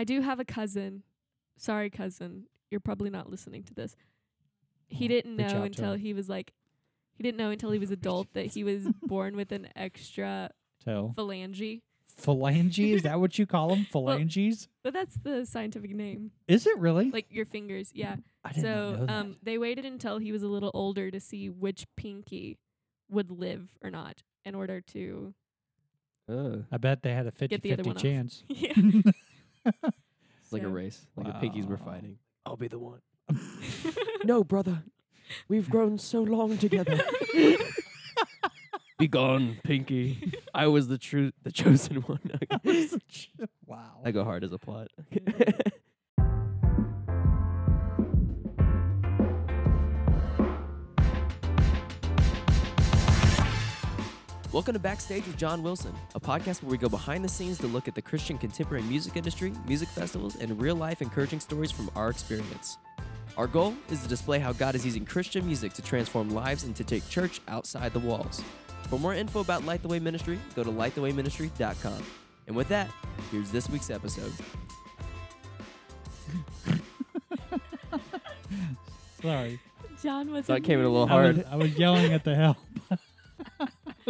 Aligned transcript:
I 0.00 0.04
do 0.04 0.22
have 0.22 0.40
a 0.40 0.44
cousin. 0.46 1.02
Sorry, 1.58 1.90
cousin. 1.90 2.44
You're 2.70 2.80
probably 2.80 3.10
not 3.10 3.28
listening 3.28 3.64
to 3.64 3.74
this. 3.74 3.94
He 4.88 5.04
Oh, 5.04 5.08
didn't 5.08 5.36
reach 5.36 5.48
know 5.52 5.56
out 5.58 5.60
to 5.60 5.62
until 5.66 5.92
him. 5.92 6.00
he 6.00 6.14
was 6.14 6.28
like, 6.30 6.52
he 7.12 7.22
didn't 7.22 7.36
know 7.36 7.50
until 7.50 7.70
he 7.70 7.78
was 7.78 7.90
adult 8.00 8.32
that 8.32 8.46
he 8.46 8.64
was 8.64 8.84
born 9.02 9.36
with 9.36 9.52
an 9.52 9.68
extra 9.76 10.50
Tell. 10.82 11.12
phalange. 11.16 11.82
Phalange? 12.20 12.94
Is 12.94 13.02
that 13.02 13.20
what 13.20 13.38
you 13.38 13.46
call 13.46 13.68
them? 13.68 13.86
Well- 13.94 14.06
Phalanges? 14.06 14.68
But 14.82 14.94
that's 14.94 15.16
the 15.16 15.44
scientific 15.44 15.90
name. 15.94 16.30
Is 16.48 16.66
it 16.66 16.78
really? 16.78 17.10
Like 17.10 17.26
your 17.30 17.44
fingers. 17.44 17.90
Yeah. 17.94 18.16
I 18.42 18.52
did 18.52 18.64
not 18.64 18.70
So 18.72 18.90
know 18.92 19.06
that. 19.06 19.10
um, 19.12 19.36
they 19.42 19.58
waited 19.58 19.84
until 19.84 20.16
he 20.18 20.32
was 20.32 20.42
a 20.42 20.48
little 20.48 20.70
older 20.72 21.10
to 21.10 21.20
see 21.20 21.50
which 21.50 21.86
pinky 21.96 22.58
would 23.10 23.30
live 23.30 23.68
or 23.82 23.90
not 23.90 24.22
in 24.46 24.54
order 24.54 24.80
to. 24.80 25.34
Uh, 26.28 26.58
I 26.72 26.76
bet 26.78 27.02
they 27.02 27.12
had 27.12 27.26
a 27.26 27.32
50 27.32 27.48
Get 27.48 27.62
the 27.62 27.72
other 27.74 27.82
50 27.84 27.88
one 27.90 27.96
off. 27.96 28.02
chance. 28.02 28.44
yeah. 28.48 28.72
It's 29.64 30.52
like 30.52 30.62
a 30.62 30.68
race. 30.68 31.06
Like 31.16 31.26
the 31.26 31.32
pinkies 31.48 31.66
were 31.66 31.76
Wow. 31.76 31.84
fighting. 31.92 32.18
I'll 32.46 32.56
be 32.56 32.68
the 32.68 32.78
one. 32.78 33.00
no, 34.24 34.42
brother. 34.44 34.82
We've 35.48 35.68
grown 35.70 35.98
so 35.98 36.22
long 36.22 36.58
together. 36.58 36.98
be 38.98 39.06
gone, 39.08 39.58
Pinky. 39.62 40.32
I 40.52 40.66
was 40.66 40.88
the 40.88 40.98
true, 40.98 41.32
the 41.42 41.52
chosen 41.52 41.98
one. 42.02 42.20
wow. 43.66 44.00
I 44.04 44.10
go 44.10 44.24
hard 44.24 44.42
as 44.44 44.52
a 44.52 44.58
plot. 44.58 44.88
Welcome 54.52 54.72
to 54.72 54.80
Backstage 54.80 55.24
with 55.28 55.36
John 55.36 55.62
Wilson, 55.62 55.94
a 56.16 56.20
podcast 56.20 56.60
where 56.64 56.72
we 56.72 56.76
go 56.76 56.88
behind 56.88 57.24
the 57.24 57.28
scenes 57.28 57.56
to 57.58 57.68
look 57.68 57.86
at 57.86 57.94
the 57.94 58.02
Christian 58.02 58.36
contemporary 58.36 58.82
music 58.82 59.14
industry, 59.16 59.52
music 59.64 59.88
festivals, 59.90 60.34
and 60.34 60.60
real 60.60 60.74
life 60.74 61.00
encouraging 61.00 61.38
stories 61.38 61.70
from 61.70 61.88
our 61.94 62.10
experience. 62.10 62.76
Our 63.36 63.46
goal 63.46 63.76
is 63.90 64.02
to 64.02 64.08
display 64.08 64.40
how 64.40 64.52
God 64.52 64.74
is 64.74 64.84
using 64.84 65.04
Christian 65.04 65.46
music 65.46 65.72
to 65.74 65.82
transform 65.82 66.30
lives 66.30 66.64
and 66.64 66.74
to 66.74 66.82
take 66.82 67.08
church 67.08 67.40
outside 67.46 67.92
the 67.92 68.00
walls. 68.00 68.42
For 68.88 68.98
more 68.98 69.14
info 69.14 69.38
about 69.38 69.64
Light 69.64 69.82
the 69.82 69.88
Way 69.88 70.00
Ministry, 70.00 70.36
go 70.56 70.64
to 70.64 70.70
lightthewayministry.com. 70.70 72.02
And 72.48 72.56
with 72.56 72.66
that, 72.70 72.90
here's 73.30 73.52
this 73.52 73.70
week's 73.70 73.88
episode. 73.88 74.32
Sorry. 79.22 79.60
John 80.02 80.32
was. 80.32 80.46
So 80.46 80.54
it 80.54 80.64
came 80.64 80.80
in 80.80 80.86
a 80.86 80.88
little 80.88 81.08
I 81.08 81.28
was, 81.28 81.36
hard. 81.36 81.46
I 81.52 81.56
was 81.56 81.78
yelling 81.78 82.12
at 82.12 82.24
the 82.24 82.34
help. 82.34 82.56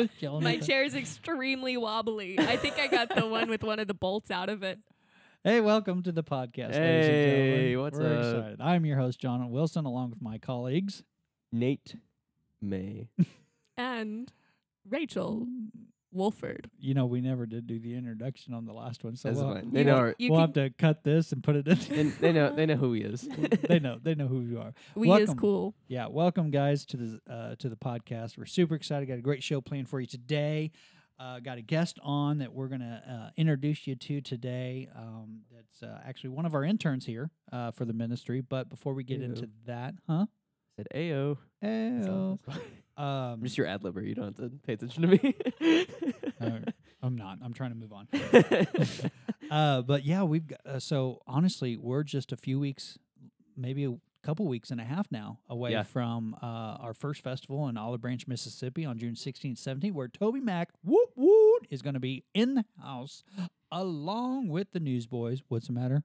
I 0.01 0.05
was 0.05 0.11
yelling 0.19 0.45
My 0.45 0.55
at 0.57 0.63
chair 0.63 0.83
is 0.83 0.95
extremely 0.95 1.77
wobbly. 1.77 2.39
I 2.39 2.57
think 2.57 2.79
I 2.79 2.87
got 2.87 3.15
the 3.15 3.27
one 3.27 3.51
with 3.51 3.63
one 3.63 3.79
of 3.79 3.87
the 3.87 3.93
bolts 3.93 4.31
out 4.31 4.49
of 4.49 4.63
it. 4.63 4.79
Hey, 5.45 5.61
welcome 5.61 6.03
to 6.05 6.11
the 6.11 6.23
podcast, 6.25 6.71
ladies 6.71 6.77
and 6.77 6.81
Hey, 6.81 7.51
gentlemen. 7.75 7.81
what's 7.83 7.99
We're 7.99 8.15
up? 8.19 8.35
excited. 8.37 8.61
I'm 8.63 8.87
your 8.87 8.97
host, 8.97 9.21
John 9.21 9.51
Wilson, 9.51 9.85
along 9.85 10.09
with 10.09 10.23
my 10.23 10.39
colleagues. 10.39 11.03
Nate 11.53 11.97
May. 12.63 13.09
And 13.77 14.33
Rachel 14.89 15.47
mm, 15.51 15.69
Wolford. 16.13 16.71
You 16.79 16.95
know, 16.95 17.07
we 17.07 17.21
never 17.21 17.47
did 17.47 17.67
do 17.67 17.79
the 17.79 17.95
introduction 17.95 18.55
on 18.55 18.67
the 18.67 18.73
last 18.73 19.05
one, 19.05 19.17
so 19.17 19.29
That's 19.29 19.41
we'll, 19.41 19.55
fine. 19.55 19.71
They 19.73 19.81
You- 19.81 19.85
know, 19.87 19.97
our, 19.97 20.15
You 20.19 20.31
we'll 20.33 20.41
can, 20.41 20.63
have 20.63 20.71
to 20.71 20.71
cut 20.79 21.05
this 21.05 21.33
and 21.33 21.43
put 21.43 21.57
it 21.57 21.67
in. 21.69 21.79
they, 21.89 22.03
they 22.05 22.33
know 22.33 22.55
they 22.55 22.67
know 22.67 22.77
who 22.77 22.93
he 22.93 23.03
is. 23.03 23.29
they 23.69 23.79
know. 23.79 23.99
They 24.03 24.15
know 24.15 24.27
who 24.27 24.41
you 24.41 24.61
are. 24.61 24.75
we 24.95 25.11
is 25.13 25.33
cool. 25.35 25.75
Yeah, 25.89 26.07
welcome 26.09 26.51
guys 26.51 26.85
to 26.87 26.97
the 26.97 27.21
uh, 27.33 27.55
to 27.57 27.69
the 27.69 27.77
podcast. 27.77 28.37
We're 28.39 28.47
super 28.47 28.75
excited. 28.75 29.07
Got 29.09 29.19
a 29.19 29.23
great 29.23 29.43
show 29.43 29.61
planned 29.61 29.89
for 29.89 30.01
you 30.01 30.07
today. 30.07 30.73
Uh, 31.19 31.39
got 31.39 31.59
a 31.59 31.63
guest 31.63 31.99
on 32.03 32.39
that 32.39 32.53
we're 32.53 32.69
gonna 32.69 33.03
uh, 33.07 33.31
introduce 33.37 33.87
you 33.87 33.95
to 33.95 34.21
today. 34.23 34.89
Um, 34.97 35.41
that's 35.55 35.83
uh, 35.83 36.01
actually 36.07 36.31
one 36.31 36.47
of 36.47 36.55
our 36.55 36.65
interns 36.65 37.05
here 37.05 37.31
uh, 37.53 37.71
for 37.73 37.85
the 37.85 37.93
ministry. 37.93 38.41
But 38.41 38.71
before 38.71 38.95
we 38.95 39.05
get 39.05 39.19
Ew. 39.19 39.27
into 39.27 39.49
that, 39.67 39.95
huh? 40.09 40.27
Said 40.77 40.87
Ayo. 40.95 41.37
That's 41.61 42.71
all- 43.01 43.07
Ew. 43.07 43.09
that's 43.09 43.21
fine. 43.21 43.33
Um, 43.33 43.33
I'm 43.35 43.43
just 43.45 43.59
your 43.59 43.67
ad 43.67 43.83
libber. 43.83 44.07
You 44.07 44.15
don't 44.15 44.25
have 44.27 44.37
to 44.37 44.51
pay 44.67 44.73
attention 44.75 45.03
to 45.03 45.09
me. 45.09 45.35
uh, 46.41 46.71
I'm 47.03 47.17
not. 47.17 47.39
I'm 47.43 47.53
trying 47.55 47.71
to 47.71 47.77
move 47.77 47.93
on. 47.93 48.09
Uh, 49.51 49.83
but 49.83 50.05
yeah, 50.05 50.23
we've 50.23 50.47
got, 50.47 50.61
uh, 50.65 50.79
so 50.79 51.21
honestly, 51.27 51.77
we're 51.77 52.05
just 52.05 52.31
a 52.31 52.37
few 52.37 52.61
weeks, 52.61 53.01
maybe 53.57 53.85
a 53.85 53.97
couple 54.23 54.47
weeks 54.47 54.71
and 54.71 54.81
a 54.81 54.85
half 54.85 55.11
now 55.11 55.41
away 55.49 55.73
Yeah. 55.73 55.83
from 55.83 56.37
uh, 56.41 56.47
our 56.79 56.95
first 56.95 57.21
festival 57.25 57.67
in 57.67 57.77
Olive 57.77 58.01
Branch, 58.01 58.29
Mississippi 58.29 58.85
on 58.85 58.97
June 58.97 59.15
16th, 59.15 59.59
17th, 59.61 59.93
where 59.93 60.07
Toby 60.07 60.39
Mac, 60.41 60.69
whoop 60.85 61.11
whoop, 61.17 61.67
is 61.69 61.83
going 61.83 61.95
to 61.95 62.01
be 62.01 62.23
in 62.33 62.55
the 62.55 62.65
house 62.81 63.25
along 63.73 64.51
with 64.51 64.71
the 64.71 64.79
Newsboys. 64.79 65.43
What's 65.49 65.67
the 65.67 65.73
matter? 65.73 66.05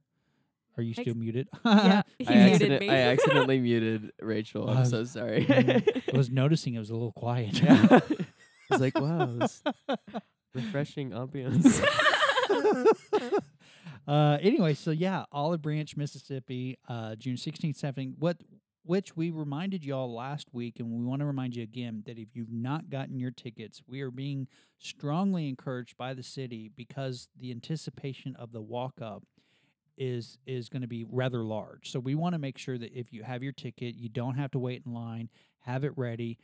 Are 0.78 0.84
you 0.84 0.92
Ex- 0.92 1.02
still 1.02 1.16
muted? 1.16 1.48
Yeah, 1.66 2.02
he 2.20 2.28
I, 2.28 2.34
muted 2.36 2.52
accident- 2.54 2.82
me. 2.82 2.90
I 2.90 2.96
accidentally 3.14 3.60
muted 3.60 4.12
Rachel. 4.22 4.70
I'm 4.70 4.78
Uh, 4.78 4.86
so 4.86 5.04
sorry. 5.06 5.46
I 5.50 5.84
was 6.18 6.30
noticing 6.30 6.76
it 6.76 6.80
was 6.80 6.90
a 6.90 6.94
little 6.94 7.12
quiet. 7.14 7.62
yeah. 7.62 7.88
I 8.02 8.02
was 8.70 8.82
like, 8.82 9.00
wow, 9.00 9.26
this 9.26 9.62
refreshing 10.54 11.12
ambiance. 11.12 11.82
uh, 14.08 14.38
anyway, 14.42 14.74
so 14.74 14.92
yeah, 14.92 15.26
Olive 15.32 15.62
Branch, 15.62 15.96
Mississippi, 15.96 16.78
uh, 16.88 17.16
June 17.16 17.36
16th, 17.36 17.80
17th, 17.80 18.14
what, 18.18 18.38
which 18.84 19.16
we 19.16 19.30
reminded 19.32 19.84
y'all 19.84 20.14
last 20.14 20.48
week, 20.54 20.80
and 20.80 20.92
we 20.92 21.04
want 21.04 21.20
to 21.22 21.26
remind 21.26 21.56
you 21.56 21.64
again 21.64 22.04
that 22.06 22.18
if 22.18 22.30
you've 22.36 22.52
not 22.52 22.90
gotten 22.90 23.20
your 23.20 23.32
tickets, 23.32 23.82
we 23.88 24.02
are 24.02 24.12
being 24.12 24.48
strongly 24.80 25.48
encouraged 25.48 25.98
by 25.98 26.14
the 26.14 26.24
city 26.24 26.72
because 26.76 27.30
the 27.40 27.52
anticipation 27.52 28.36
of 28.36 28.52
the 28.52 28.62
walk 28.62 28.96
up 29.02 29.24
is 29.98 30.38
is 30.46 30.70
going 30.70 30.82
to 30.82 30.88
be 30.88 31.06
rather 31.10 31.44
large. 31.44 31.92
So 31.92 32.00
we 32.00 32.16
want 32.16 32.34
to 32.34 32.40
make 32.40 32.58
sure 32.58 32.78
that 32.78 32.92
if 32.98 33.12
you 33.14 33.24
have 33.24 33.44
your 33.44 33.54
ticket, 33.54 33.96
you 33.96 34.10
don't 34.10 34.36
have 34.36 34.52
to 34.52 34.60
wait 34.60 34.84
in 34.86 34.94
line, 34.94 35.30
have 35.60 35.84
it 35.84 35.94
ready. 35.96 36.38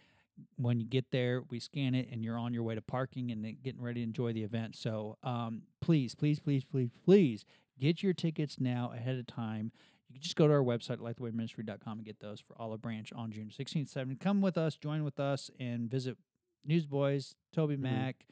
When 0.56 0.80
you 0.80 0.88
get 0.88 1.12
there, 1.12 1.44
we 1.50 1.60
scan 1.60 1.94
it, 1.94 2.08
and 2.12 2.24
you're 2.24 2.38
on 2.38 2.54
your 2.54 2.64
way 2.64 2.74
to 2.76 2.82
parking 2.82 3.32
and 3.32 3.46
getting 3.62 3.82
ready 3.82 4.00
to 4.00 4.04
enjoy 4.04 4.34
the 4.34 4.44
event. 4.44 4.76
So 4.76 5.18
um, 5.24 5.64
please, 5.82 6.16
please, 6.16 6.40
please, 6.40 6.64
please, 6.64 6.90
please 7.06 7.46
get 7.80 8.02
your 8.02 8.14
tickets 8.14 8.60
now 8.60 8.92
ahead 8.96 9.18
of 9.18 9.28
time. 9.28 9.72
You 10.08 10.16
can 10.16 10.22
just 10.24 10.36
go 10.36 10.48
to 10.48 10.54
our 10.54 10.64
website, 10.64 10.98
lightthewayministry.com, 10.98 11.98
and 12.00 12.06
get 12.06 12.20
those 12.22 12.40
for 12.40 12.56
Olive 12.60 12.82
Branch 12.82 13.12
on 13.14 13.32
June 13.32 13.50
16th, 13.50 13.94
17th. 13.94 14.20
Come 14.20 14.42
with 14.42 14.58
us, 14.58 14.76
join 14.78 15.04
with 15.04 15.20
us, 15.20 15.50
and 15.60 15.90
visit 15.92 16.18
Newsboys, 16.66 17.36
Toby 17.54 17.76
Mhm. 17.76 17.82
Mac, 17.82 18.26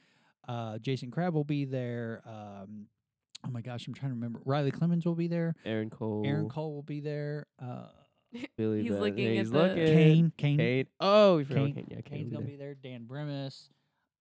uh, 0.48 0.78
Jason 0.80 1.12
Crabb 1.12 1.34
will 1.34 1.44
be 1.44 1.66
there. 1.66 2.22
Um, 2.26 2.88
oh 3.46 3.50
my 3.52 3.62
gosh, 3.62 3.88
I'm 3.88 3.94
trying 3.94 4.12
to 4.12 4.16
remember. 4.16 4.40
Riley 4.46 4.72
Clemmons 4.72 5.06
will 5.06 5.16
be 5.16 5.28
there. 5.28 5.56
Aaron 5.66 5.90
Cole. 5.90 6.24
Aaron 6.26 6.50
Cole 6.50 6.74
will 6.74 6.84
be 6.84 7.00
there. 7.00 7.48
Uh, 7.62 7.88
Billy 8.58 8.82
He's 8.84 8.92
Beth- 8.92 9.00
looking 9.02 9.18
yeah, 9.26 9.30
at 9.32 9.36
he's 9.38 9.52
the- 9.52 9.58
looking. 9.58 9.86
Kane, 9.86 10.32
Kane, 10.38 10.58
Kane. 10.58 10.86
Oh, 11.00 11.38
we 11.38 11.44
forgot 11.46 11.66
Kane- 11.66 11.74
Kane. 11.76 11.88
Yeah, 11.90 12.02
Kane's 12.02 12.32
gonna 12.34 12.46
be 12.46 12.52
be 12.52 12.58
there. 12.58 12.76
Dan 12.76 13.06
Bremnes. 13.08 13.70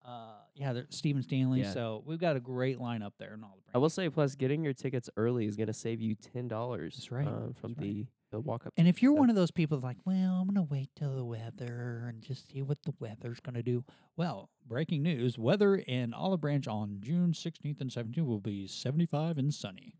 Uh, 0.06 0.30
yeah, 0.54 0.72
there, 0.72 0.86
Stephen 0.88 1.22
Stanley. 1.22 1.60
Yeah. 1.60 1.72
So 1.74 2.02
we've 2.06 2.18
got 2.18 2.34
a 2.36 2.40
great 2.40 2.78
lineup 2.78 3.12
there 3.18 3.34
in 3.34 3.44
Olive 3.44 3.56
Branch. 3.64 3.74
I 3.74 3.78
will 3.78 3.90
say, 3.90 4.08
plus 4.08 4.34
getting 4.36 4.64
your 4.64 4.72
tickets 4.72 5.10
early 5.18 5.44
is 5.46 5.56
going 5.56 5.66
to 5.66 5.74
save 5.74 6.00
you 6.00 6.14
ten 6.14 6.48
dollars. 6.48 6.94
That's 6.96 7.12
right, 7.12 7.26
Um, 7.28 7.54
from 7.60 7.74
that's 7.74 7.80
right. 7.86 8.06
The 8.30 8.36
the 8.36 8.40
walk 8.40 8.66
up. 8.66 8.72
And 8.76 8.86
if 8.88 9.02
you're 9.02 9.14
Yeah. 9.14 9.20
one 9.20 9.30
of 9.30 9.36
those 9.36 9.50
people 9.50 9.76
that's 9.76 9.84
like, 9.84 9.98
well, 10.04 10.34
I'm 10.40 10.46
gonna 10.46 10.62
wait 10.62 10.90
till 10.96 11.14
the 11.16 11.24
weather 11.24 12.06
and 12.08 12.22
just 12.22 12.50
see 12.50 12.62
what 12.62 12.82
the 12.82 12.92
weather's 13.00 13.40
gonna 13.40 13.62
do. 13.62 13.84
Well, 14.16 14.50
breaking 14.66 15.02
news: 15.02 15.38
weather 15.38 15.76
in 15.76 16.12
Olive 16.14 16.40
Branch 16.40 16.66
on 16.68 16.98
June 17.00 17.32
16th 17.32 17.80
and 17.80 17.90
17th 17.90 18.26
will 18.26 18.40
be 18.40 18.66
75 18.66 19.38
and 19.38 19.52
sunny. 19.52 19.94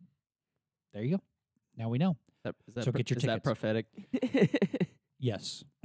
There 0.92 1.02
you 1.02 1.16
go. 1.16 1.22
Now 1.76 1.88
we 1.88 1.98
know. 1.98 2.12
Is 2.12 2.42
that, 2.44 2.54
is 2.66 2.74
that, 2.74 2.84
so 2.84 2.90
pro- 2.92 2.98
get 2.98 3.10
your 3.10 3.16
is 3.18 3.24
that 3.24 3.44
prophetic? 3.44 3.86
Yes. 5.20 5.64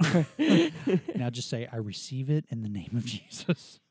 now 1.16 1.28
just 1.28 1.50
say, 1.50 1.66
I 1.72 1.78
receive 1.78 2.30
it 2.30 2.44
in 2.50 2.62
the 2.62 2.68
name 2.68 2.90
of 2.94 3.04
Jesus. 3.04 3.80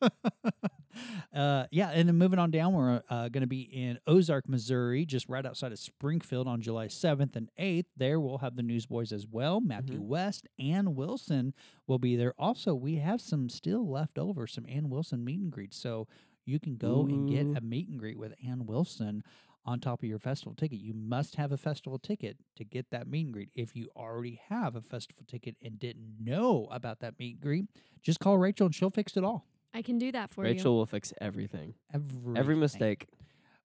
uh, 1.34 1.66
yeah, 1.70 1.90
and 1.90 2.08
then 2.08 2.16
moving 2.16 2.38
on 2.38 2.50
down, 2.50 2.72
we're 2.72 3.02
uh, 3.10 3.28
going 3.28 3.42
to 3.42 3.46
be 3.46 3.62
in 3.62 3.98
Ozark, 4.06 4.48
Missouri, 4.48 5.04
just 5.04 5.28
right 5.28 5.44
outside 5.44 5.72
of 5.72 5.78
Springfield 5.78 6.46
on 6.46 6.60
July 6.60 6.86
7th 6.86 7.36
and 7.36 7.50
8th. 7.58 7.86
There 7.96 8.20
we'll 8.20 8.38
have 8.38 8.56
the 8.56 8.62
Newsboys 8.62 9.12
as 9.12 9.26
well. 9.26 9.60
Matthew 9.60 9.98
Mhm. 10.00 10.06
West, 10.06 10.48
Anne 10.58 10.94
Wilson 10.94 11.54
will 11.86 11.98
be 11.98 12.16
there. 12.16 12.34
Also, 12.38 12.74
we 12.74 12.96
have 12.96 13.20
some 13.20 13.48
still 13.48 13.88
left 13.88 14.18
over, 14.18 14.46
some 14.46 14.66
Anne 14.68 14.90
Wilson 14.90 15.24
meet 15.24 15.40
and 15.40 15.50
greets. 15.50 15.76
So 15.76 16.06
you 16.44 16.58
can 16.60 16.76
go 16.76 17.06
and 17.06 17.28
get 17.28 17.46
a 17.56 17.60
meet 17.60 17.88
and 17.88 17.98
greet 17.98 18.18
with 18.18 18.34
Anne 18.46 18.66
Wilson 18.66 19.22
on 19.66 19.80
top 19.80 20.02
of 20.02 20.08
your 20.08 20.18
festival 20.18 20.54
ticket. 20.54 20.78
You 20.78 20.92
must 20.92 21.36
have 21.36 21.50
a 21.50 21.56
festival 21.56 21.98
ticket 21.98 22.36
to 22.56 22.64
get 22.64 22.90
that 22.90 23.08
meet 23.08 23.24
and 23.24 23.32
greet. 23.32 23.48
If 23.54 23.74
you 23.74 23.88
already 23.96 24.38
have 24.50 24.76
a 24.76 24.82
festival 24.82 25.24
ticket 25.26 25.56
and 25.62 25.78
didn't 25.78 26.16
know 26.20 26.68
about 26.70 27.00
that 27.00 27.18
meet 27.18 27.36
and 27.36 27.40
greet, 27.40 27.64
just 28.02 28.20
call 28.20 28.36
Rachel 28.36 28.66
and 28.66 28.74
she'll 28.74 28.90
fix 28.90 29.16
it 29.16 29.24
all. 29.24 29.46
I 29.74 29.82
can 29.82 29.98
do 29.98 30.12
that 30.12 30.30
for 30.30 30.44
you. 30.46 30.52
Rachel 30.52 30.76
will 30.76 30.86
fix 30.86 31.12
everything. 31.20 31.74
Every 31.92 32.38
Every 32.38 32.56
mistake 32.56 33.06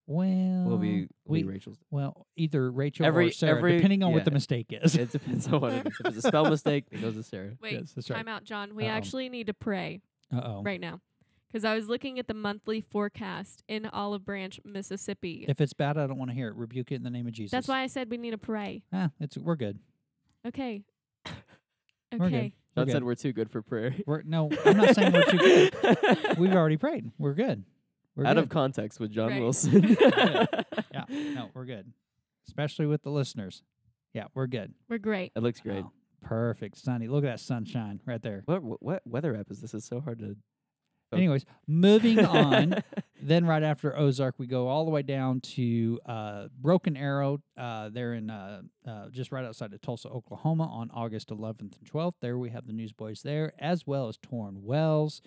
Well, 0.08 0.66
will 0.66 0.78
be 0.80 1.02
will 1.02 1.08
we 1.28 1.44
be 1.44 1.50
Rachel's. 1.50 1.78
well 1.92 2.26
either 2.36 2.72
Rachel 2.72 3.06
or 3.06 3.08
Every- 3.10 3.32
Sarah, 3.32 3.58
every- 3.58 3.76
depending 3.76 4.02
on 4.04 4.12
what 4.14 4.26
the 4.26 4.32
mistake 4.32 4.68
is. 4.72 4.96
It 4.96 5.12
depends 5.12 5.48
on 5.48 5.62
what 5.62 5.72
it 5.74 5.88
is. 5.88 5.94
If 6.00 6.06
it's 6.08 6.26
a 6.26 6.28
spell 6.28 6.46
mistake, 6.50 6.86
it 6.92 7.02
goes 7.02 7.14
to 7.16 7.24
Sarah. 7.24 7.50
you. 7.52 7.58
Wait, 7.62 7.74
yes, 7.74 7.92
that's 7.94 8.10
right. 8.10 8.18
time 8.18 8.28
out, 8.28 8.44
John. 8.44 8.74
We 8.76 8.86
Uh-oh. 8.86 8.92
actually 8.92 9.30
need 9.30 9.48
to 9.48 9.54
pray 9.54 10.02
Uh 10.34 10.42
oh. 10.44 10.64
right 10.64 10.82
now. 10.82 11.00
because 11.52 11.64
I 11.64 11.76
was 11.76 11.88
looking 11.90 12.18
at 12.18 12.28
the 12.28 12.34
monthly 12.34 12.82
forecast 12.82 13.64
in 13.68 13.86
Olive 13.86 14.26
Branch, 14.26 14.60
Mississippi. 14.66 15.46
If 15.48 15.62
it's 15.62 15.74
bad, 15.74 15.98
I 15.98 16.08
don't 16.08 16.18
want 16.18 16.32
to 16.32 16.36
hear 16.36 16.48
it. 16.48 16.56
Rebuke 16.56 16.92
it 16.92 16.96
in 16.96 17.04
the 17.04 17.10
name 17.12 17.28
of 17.28 17.34
Jesus. 17.34 17.52
That's 17.52 17.68
why 17.68 17.82
I 17.82 17.88
said 17.88 18.10
we 18.10 18.18
need 18.18 18.32
to 18.32 18.38
pray. 18.40 18.82
Ah, 18.92 19.12
it's 19.20 19.38
we're 19.38 19.56
good. 19.56 19.78
Okay. 20.48 20.82
We're 22.12 22.18
good. 22.18 22.26
okay. 22.36 22.54
We're 22.76 22.84
John 22.84 22.88
said 22.92 22.94
good. 23.00 23.04
we're 23.04 23.16
too 23.16 23.34
good 23.34 23.50
for 23.52 23.62
prayer. 23.62 23.96
We're 24.06 24.22
no. 24.24 24.50
I'm 24.66 24.78
not 24.78 24.96
saying 24.96 25.12
we're 25.12 25.24
too 25.26 25.38
good. 25.38 25.74
We've 26.38 26.54
already 26.54 26.78
prayed. 26.78 27.12
We're 27.18 27.34
good. 27.34 27.64
We're 28.16 28.26
Out 28.26 28.36
good. 28.36 28.44
of 28.44 28.50
context 28.50 29.00
with 29.00 29.12
John 29.12 29.30
Right. 29.30 29.42
Wilson. 29.42 29.98
yeah. 30.00 31.06
No, 31.10 31.50
we're 31.54 31.66
good. 31.66 31.92
Especially 32.48 32.86
with 32.86 33.04
the 33.04 33.10
listeners. 33.12 33.64
Yeah, 34.14 34.26
we're 34.34 34.48
good. 34.48 34.74
We're 34.90 34.98
great. 34.98 35.32
It 35.36 35.44
looks 35.44 35.60
great. 35.62 35.84
Oh, 35.86 35.92
perfect. 36.22 36.78
Sunny. 36.78 37.08
Look 37.08 37.24
at 37.24 37.28
that 37.28 37.40
sunshine 37.40 38.02
right 38.06 38.22
there. 38.22 38.42
What, 38.46 38.64
what 38.64 38.82
what 38.82 39.02
weather 39.06 39.36
app 39.36 39.52
is 39.52 39.62
this? 39.62 39.74
It's 39.74 39.86
so 39.88 40.00
hard 40.02 40.20
to. 40.20 40.36
Oh. 41.12 41.18
Anyways, 41.18 41.46
moving 41.68 42.20
on. 42.26 42.84
Then 43.22 43.46
right 43.46 43.64
after 43.64 43.98
Ozark, 43.98 44.36
we 44.38 44.48
go 44.48 44.68
all 44.68 44.86
the 44.86 44.92
way 44.92 45.02
down 45.02 45.42
to 45.42 46.00
uh, 46.06 46.48
Broken 46.60 46.96
Arrow. 46.96 47.42
Uh, 47.58 47.90
they're 47.90 48.14
in 48.14 48.30
uh, 48.30 48.62
uh, 48.88 49.10
just 49.10 49.32
right 49.32 49.46
outside 49.46 49.74
of 49.74 49.82
Tulsa, 49.82 50.10
Oklahoma, 50.10 50.66
on 50.66 50.90
August 50.94 51.30
11th 51.30 51.62
and 51.62 51.92
12th. 51.92 52.14
There 52.22 52.38
we 52.38 52.50
have 52.50 52.66
the 52.66 52.74
Newsboys 52.74 53.22
there, 53.22 53.54
as 53.60 53.86
well 53.86 54.08
as 54.08 54.18
Tauren 54.18 54.62
Wells. 54.62 55.22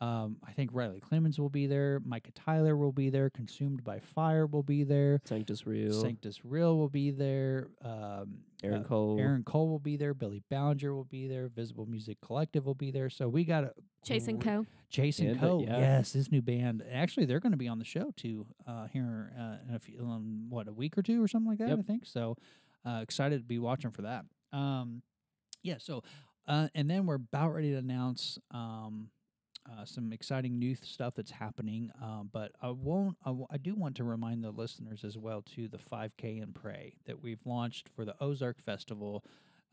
Um, 0.00 0.36
I 0.46 0.52
think 0.52 0.70
Riley 0.72 1.00
Clemmons 1.00 1.38
will 1.38 1.48
be 1.48 1.66
there. 1.66 2.00
Micah 2.04 2.32
Tyler 2.32 2.76
will 2.76 2.92
be 2.92 3.10
there. 3.10 3.30
Consumed 3.30 3.84
by 3.84 4.00
Fire 4.00 4.46
will 4.46 4.62
be 4.62 4.82
there. 4.82 5.20
Sanctus 5.24 5.66
Real. 5.66 5.92
Sanctus 5.92 6.44
Real 6.44 6.76
will 6.76 6.88
be 6.88 7.10
there. 7.10 7.68
Um, 7.82 8.38
Aaron 8.62 8.82
uh, 8.82 8.84
Cole. 8.84 9.18
Aaron 9.20 9.44
Cole 9.44 9.68
will 9.68 9.78
be 9.78 9.96
there. 9.96 10.12
Billy 10.12 10.42
Ballinger 10.50 10.94
will 10.94 11.04
be 11.04 11.28
there. 11.28 11.48
Visible 11.48 11.86
Music 11.86 12.18
Collective 12.20 12.66
will 12.66 12.74
be 12.74 12.90
there. 12.90 13.08
So 13.08 13.28
we 13.28 13.44
got 13.44 13.64
a 13.64 13.72
Chase 14.04 14.28
and 14.28 14.42
Co. 14.42 14.66
Jason 14.94 15.26
And, 15.26 15.38
uh, 15.38 15.40
Coe, 15.40 15.60
yeah. 15.66 15.78
yes, 15.78 16.12
his 16.12 16.30
new 16.30 16.40
band. 16.40 16.84
Actually, 16.92 17.26
they're 17.26 17.40
going 17.40 17.52
to 17.52 17.58
be 17.58 17.66
on 17.66 17.80
the 17.80 17.84
show 17.84 18.12
too 18.16 18.46
uh, 18.66 18.86
here 18.86 19.32
uh, 19.36 19.56
in 19.68 19.74
a 19.74 19.78
few, 19.80 19.98
um, 20.00 20.46
what 20.48 20.68
a 20.68 20.72
week 20.72 20.96
or 20.96 21.02
two 21.02 21.22
or 21.22 21.26
something 21.26 21.50
like 21.50 21.58
that. 21.58 21.68
Yep. 21.68 21.78
I 21.80 21.82
think 21.82 22.06
so. 22.06 22.36
Uh, 22.86 23.00
excited 23.02 23.40
to 23.40 23.44
be 23.44 23.58
watching 23.58 23.90
for 23.90 24.02
that. 24.02 24.24
Um, 24.52 25.02
yeah. 25.64 25.76
So, 25.78 26.04
uh, 26.46 26.68
and 26.76 26.88
then 26.88 27.06
we're 27.06 27.16
about 27.16 27.54
ready 27.54 27.72
to 27.72 27.78
announce 27.78 28.38
um, 28.52 29.08
uh, 29.68 29.84
some 29.84 30.12
exciting 30.12 30.60
new 30.60 30.76
stuff 30.76 31.14
that's 31.16 31.32
happening. 31.32 31.90
Um, 32.00 32.30
but 32.32 32.52
I 32.62 32.70
won't. 32.70 33.16
I, 33.24 33.30
w- 33.30 33.46
I 33.50 33.56
do 33.56 33.74
want 33.74 33.96
to 33.96 34.04
remind 34.04 34.44
the 34.44 34.50
listeners 34.52 35.02
as 35.02 35.18
well 35.18 35.42
to 35.56 35.66
the 35.66 35.78
5K 35.78 36.40
and 36.40 36.54
Pray 36.54 36.94
that 37.06 37.20
we've 37.20 37.44
launched 37.44 37.88
for 37.96 38.04
the 38.04 38.14
Ozark 38.20 38.60
Festival. 38.62 39.24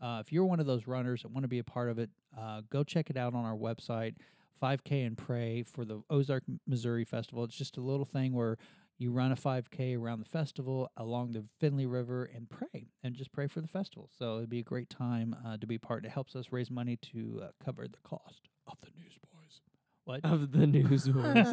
Uh, 0.02 0.20
if 0.26 0.32
you're 0.32 0.46
one 0.46 0.60
of 0.60 0.66
those 0.66 0.88
runners 0.88 1.22
that 1.22 1.32
want 1.32 1.44
to 1.44 1.48
be 1.48 1.60
a 1.60 1.64
part 1.64 1.90
of 1.90 2.00
it, 2.00 2.10
uh, 2.36 2.62
go 2.72 2.84
check 2.84 3.12
it 3.12 3.18
out 3.18 3.36
on 3.36 3.46
our 3.46 3.56
website. 3.56 4.16
5K 4.62 5.06
and 5.06 5.18
Pray 5.18 5.64
for 5.64 5.86
the 5.86 6.02
Ozark, 6.10 6.44
Missouri 6.68 7.06
Festival. 7.06 7.44
It's 7.44 7.56
just 7.56 7.78
a 7.78 7.82
little 7.82 8.06
thing 8.06 8.34
where 8.34 8.58
you 8.98 9.12
run 9.12 9.32
a 9.32 9.36
5K 9.36 9.98
around 9.98 10.20
the 10.20 10.30
festival 10.30 10.90
along 10.96 11.32
the 11.32 11.44
Finley 11.60 11.88
River 11.88 12.30
and 12.36 12.48
pray 12.50 12.90
and 13.04 13.16
just 13.16 13.32
pray 13.32 13.48
for 13.48 13.60
the 13.60 13.68
festival. 13.68 14.10
So 14.18 14.38
it'd 14.38 14.50
be 14.50 14.60
a 14.60 14.64
great 14.64 14.90
time 14.90 15.36
uh, 15.46 15.58
to 15.58 15.66
be 15.66 15.78
part. 15.78 16.06
It 16.06 16.12
helps 16.12 16.36
us 16.36 16.52
raise 16.52 16.70
money 16.70 16.98
to 17.14 17.42
uh, 17.44 17.48
cover 17.64 17.88
the 17.88 17.98
cost 18.04 18.50
of 18.68 18.78
the 18.82 18.90
Newsboys. 18.96 19.62
What? 20.04 20.24
of 20.24 20.52
the 20.52 20.68
news 20.68 21.08
boys. 21.08 21.48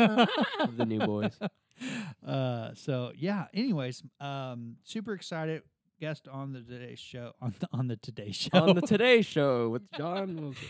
of 0.61 0.77
the 0.77 0.87
new 0.87 0.99
boys. 1.01 1.39
uh, 2.27 2.71
so 2.75 3.13
yeah. 3.17 3.47
Anyways, 3.55 4.03
um, 4.21 4.77
super 4.85 5.15
excited. 5.15 5.63
Guest 6.01 6.29
on 6.29 6.53
the 6.53 6.61
Today 6.61 6.95
show 6.95 7.33
on 7.41 7.55
the 7.59 7.69
on 7.73 7.89
the 7.89 7.97
Today 7.97 8.31
Show 8.31 8.51
On 8.53 8.75
the 8.77 8.83
Today 8.83 9.21
Show 9.23 9.69
with 9.69 9.91
John 9.93 10.37
Wilson. 10.37 10.69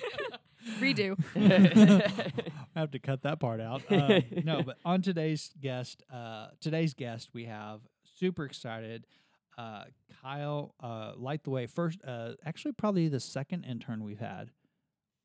Redo. 0.81 1.17
I 2.77 2.79
have 2.81 2.91
to 2.93 2.99
cut 2.99 3.23
that 3.23 3.41
part 3.41 3.61
out. 3.61 3.83
Um, 3.91 4.23
no, 4.45 4.63
but 4.63 4.77
on 4.85 5.03
today's 5.03 5.51
guest, 5.61 6.03
uh, 6.13 6.49
today's 6.61 6.95
guest, 6.95 7.31
we 7.33 7.45
have 7.47 7.81
super 8.19 8.45
excited. 8.45 9.07
Uh, 9.57 9.85
Kyle, 10.23 10.75
uh, 10.81 11.13
light 11.17 11.43
the 11.45 11.51
way. 11.51 11.67
First, 11.67 11.99
uh, 12.07 12.33
actually, 12.47 12.73
probably 12.73 13.09
the 13.09 13.21
second 13.21 13.65
intern 13.65 14.05
we've 14.05 14.21
had. 14.21 14.51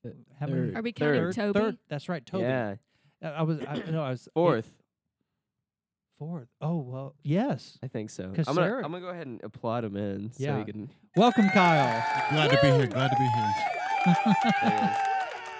Uh, 0.06 0.10
How 0.40 0.48
many? 0.48 0.68
third. 0.70 0.76
Are 0.78 0.82
we 0.82 0.92
counting 0.92 1.22
Third. 1.22 1.36
Toby? 1.36 1.60
Third. 1.60 1.78
That's 1.90 2.10
right, 2.10 2.26
Toby. 2.26 2.44
Yeah. 2.44 2.76
Uh, 3.24 3.28
I 3.28 3.42
was. 3.44 3.60
I, 3.68 3.84
no, 3.92 4.04
I 4.04 4.10
was 4.10 4.28
Fourth. 4.34 4.70
Fourth. 6.20 6.48
Oh 6.62 6.78
well, 6.80 7.16
yes. 7.24 7.78
I 7.84 7.88
think 7.88 8.10
so. 8.10 8.32
'Cause 8.34 8.48
I'm 8.48 8.56
gonna, 8.56 8.68
Sarah- 8.68 8.86
I'm 8.86 8.92
gonna 8.92 9.02
go 9.04 9.10
ahead 9.10 9.28
and 9.28 9.40
applaud 9.44 9.84
him 9.84 9.96
in 9.98 10.32
so 10.32 10.44
Yeah. 10.44 10.58
he 10.60 10.66
can. 10.72 10.90
Welcome, 11.16 11.50
Kyle. 11.50 12.04
Glad 12.32 12.52
to 12.52 12.60
be 12.62 12.68
here. 12.72 12.88
Glad 12.88 13.10
to 13.10 13.18
be 13.18 13.28
here. 14.74 14.96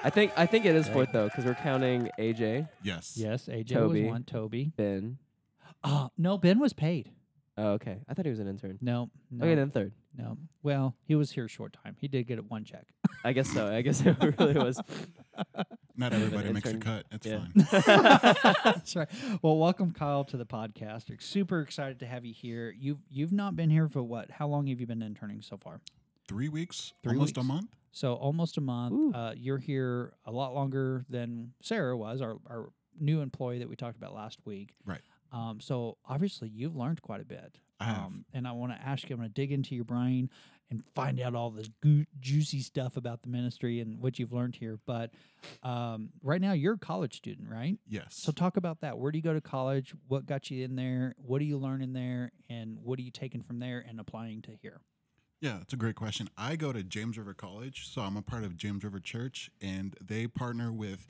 There 0.04 0.12
he 0.22 0.26
is. 0.28 0.32
I 0.32 0.36
think 0.36 0.40
I 0.40 0.46
think 0.46 0.66
it 0.66 0.76
is 0.76 0.88
fourth 0.88 1.12
though 1.12 1.26
because 1.30 1.46
we're 1.46 1.56
counting 1.56 2.10
AJ, 2.20 2.68
Yes. 2.84 3.14
yes, 3.16 3.48
AJ 3.48 3.70
Toby. 3.70 4.04
was 4.04 4.10
one. 4.12 4.24
Toby. 4.24 4.72
Ben. 4.76 5.18
Oh 5.84 6.10
no, 6.18 6.38
Ben 6.38 6.60
was 6.60 6.74
paid. 6.74 7.12
Oh, 7.56 7.74
okay. 7.74 8.00
I 8.10 8.16
thought 8.16 8.26
he 8.26 8.32
was 8.32 8.40
an 8.40 8.48
intern. 8.48 8.80
No, 8.82 9.12
no, 9.30 9.46
Okay, 9.46 9.54
then 9.54 9.70
third. 9.70 9.94
no. 10.18 10.38
Well, 10.64 10.96
he 11.04 11.14
was 11.14 11.32
here 11.32 11.46
a 11.46 11.48
short 11.48 11.78
time. 11.84 11.96
He 12.00 12.08
did 12.08 12.26
get 12.26 12.40
it 12.40 12.50
one 12.50 12.64
check. 12.64 12.88
I 13.24 13.32
guess 13.32 13.48
so. 13.52 13.68
I 13.72 13.82
guess 13.84 14.02
it 14.02 14.18
really 14.40 14.54
was. 14.56 14.82
Not 15.96 16.14
everybody 16.14 16.52
makes 16.52 16.68
the 16.68 16.74
intern- 16.76 17.04
cut. 17.04 17.06
It's 17.12 17.28
yeah. 17.28 17.46
fine. 17.84 18.54
That's 18.66 18.96
right. 18.96 19.08
Well, 19.44 19.58
welcome, 19.60 19.92
Kyle, 19.92 20.24
to 20.26 20.38
the 20.38 20.48
podcast. 20.48 21.12
We're 21.12 21.20
super 21.20 21.62
excited 21.62 22.00
to 22.00 22.08
have 22.08 22.26
you 22.26 22.34
here. 22.34 22.74
You've 22.76 22.98
you've 23.12 23.32
not 23.32 23.56
been 23.56 23.70
here 23.70 23.88
for 23.88 24.02
what? 24.02 24.32
How 24.32 24.48
long 24.48 24.66
have 24.68 24.80
you 24.82 24.88
been 24.88 25.04
interning 25.04 25.44
so 25.44 25.58
far? 25.58 25.80
Three 26.28 26.50
weeks, 26.50 26.94
Three 27.04 27.14
almost 27.14 27.38
weeks. 27.38 27.46
a 27.46 27.48
month. 27.48 27.70
So 27.92 28.14
almost 28.16 28.58
a 28.58 28.62
month. 28.62 29.16
Uh, 29.16 29.34
you're 29.36 29.58
here 29.60 30.14
a 30.26 30.32
lot 30.32 30.54
longer 30.56 31.06
than 31.10 31.54
Sarah 31.62 31.96
was, 31.96 32.22
our 32.22 32.38
our 32.50 32.70
new 33.00 33.22
employee 33.22 33.60
that 33.60 33.70
we 33.70 33.76
talked 33.76 33.98
about 33.98 34.14
last 34.14 34.40
week. 34.46 34.74
Right. 34.86 35.02
Um, 35.32 35.60
so 35.60 35.98
obviously 36.08 36.50
you've 36.50 36.76
learned 36.76 37.02
quite 37.02 37.22
a 37.22 37.26
bit. 37.26 37.58
I 37.80 37.86
have. 37.86 37.98
Um, 38.06 38.26
and 38.34 38.48
I 38.48 38.52
want 38.52 38.72
to 38.72 38.80
ask 38.82 39.10
you. 39.10 39.16
I'm 39.16 39.20
going 39.20 39.30
to 39.30 39.34
dig 39.34 39.52
into 39.52 39.76
your 39.76 39.84
brain 39.84 40.30
and 40.70 40.84
find 40.96 41.20
out 41.20 41.36
all 41.36 41.50
this 41.52 41.70
goo- 41.82 42.06
juicy 42.20 42.62
stuff 42.62 42.98
about 42.98 43.22
the 43.24 43.30
ministry 43.30 43.80
and 43.80 44.00
what 44.00 44.18
you've 44.20 44.32
learned 44.32 44.56
here. 44.56 44.80
But 44.86 45.12
um, 45.64 46.12
right 46.24 46.40
now 46.40 46.54
you're 46.54 46.76
a 46.76 46.80
college 46.80 47.16
student, 47.18 47.50
right? 47.50 47.78
Yes. 47.88 48.16
So 48.16 48.32
talk 48.32 48.58
about 48.58 48.82
that. 48.82 48.98
Where 48.98 49.12
do 49.12 49.18
you 49.18 49.24
go 49.24 49.34
to 49.34 49.42
college? 49.42 49.94
What 50.08 50.26
got 50.26 50.50
you 50.50 50.64
in 50.64 50.76
there? 50.76 51.14
What 51.18 51.40
do 51.40 51.46
you 51.46 51.58
learn 51.58 51.82
in 51.82 51.94
there? 51.94 52.32
And 52.50 52.78
what 52.82 52.98
are 53.00 53.04
you 53.04 53.12
taking 53.12 53.42
from 53.42 53.60
there 53.60 53.84
and 53.88 54.00
applying 54.00 54.42
to 54.44 54.52
here? 54.62 54.82
Yeah, 55.44 55.58
that's 55.58 55.74
a 55.74 55.76
great 55.76 55.96
question. 55.96 56.30
I 56.38 56.56
go 56.56 56.72
to 56.72 56.84
James 56.84 57.18
River 57.18 57.34
College, 57.34 57.90
so 57.90 58.02
I'm 58.02 58.16
a 58.16 58.22
part 58.22 58.46
of 58.46 58.56
James 58.56 58.82
River 58.82 59.02
Church, 59.02 59.52
and 59.62 59.94
they 60.00 60.26
partner 60.26 60.72
with 60.72 61.06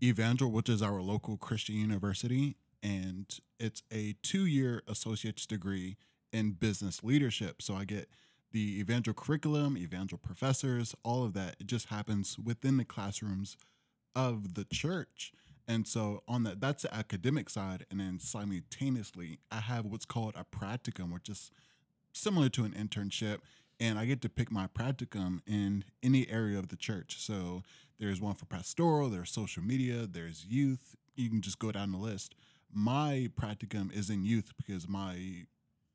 Evangel, 0.00 0.52
which 0.52 0.68
is 0.68 0.82
our 0.82 1.02
local 1.02 1.36
Christian 1.36 1.74
university, 1.74 2.54
and 2.80 3.26
it's 3.58 3.82
a 3.92 4.14
two-year 4.22 4.84
associate's 4.86 5.46
degree 5.46 5.96
in 6.32 6.52
business 6.52 7.02
leadership. 7.02 7.60
So 7.60 7.74
I 7.74 7.84
get 7.84 8.08
the 8.52 8.78
Evangel 8.78 9.14
curriculum, 9.14 9.76
Evangel 9.76 10.16
professors, 10.16 10.94
all 11.02 11.24
of 11.24 11.32
that. 11.32 11.56
It 11.58 11.66
just 11.66 11.88
happens 11.88 12.38
within 12.38 12.76
the 12.76 12.84
classrooms 12.84 13.56
of 14.14 14.54
the 14.54 14.64
church. 14.64 15.32
And 15.66 15.88
so 15.88 16.22
on 16.28 16.44
that, 16.44 16.60
that's 16.60 16.84
the 16.84 16.94
academic 16.94 17.50
side, 17.50 17.84
and 17.90 17.98
then 17.98 18.20
simultaneously, 18.20 19.40
I 19.50 19.58
have 19.58 19.86
what's 19.86 20.04
called 20.04 20.34
a 20.36 20.44
practicum, 20.44 21.12
which 21.12 21.28
is 21.28 21.50
similar 22.12 22.48
to 22.50 22.62
an 22.62 22.72
internship 22.78 23.38
and 23.82 23.98
I 23.98 24.04
get 24.04 24.22
to 24.22 24.28
pick 24.28 24.52
my 24.52 24.68
practicum 24.68 25.40
in 25.44 25.82
any 26.04 26.30
area 26.30 26.56
of 26.56 26.68
the 26.68 26.76
church. 26.76 27.16
So 27.18 27.64
there's 27.98 28.20
one 28.20 28.34
for 28.34 28.46
pastoral, 28.46 29.10
there's 29.10 29.32
social 29.32 29.62
media, 29.62 30.06
there's 30.06 30.46
youth. 30.46 30.94
You 31.16 31.28
can 31.28 31.40
just 31.42 31.58
go 31.58 31.72
down 31.72 31.90
the 31.90 31.98
list. 31.98 32.36
My 32.72 33.28
practicum 33.38 33.92
is 33.92 34.08
in 34.08 34.24
youth 34.24 34.52
because 34.56 34.88
my 34.88 35.46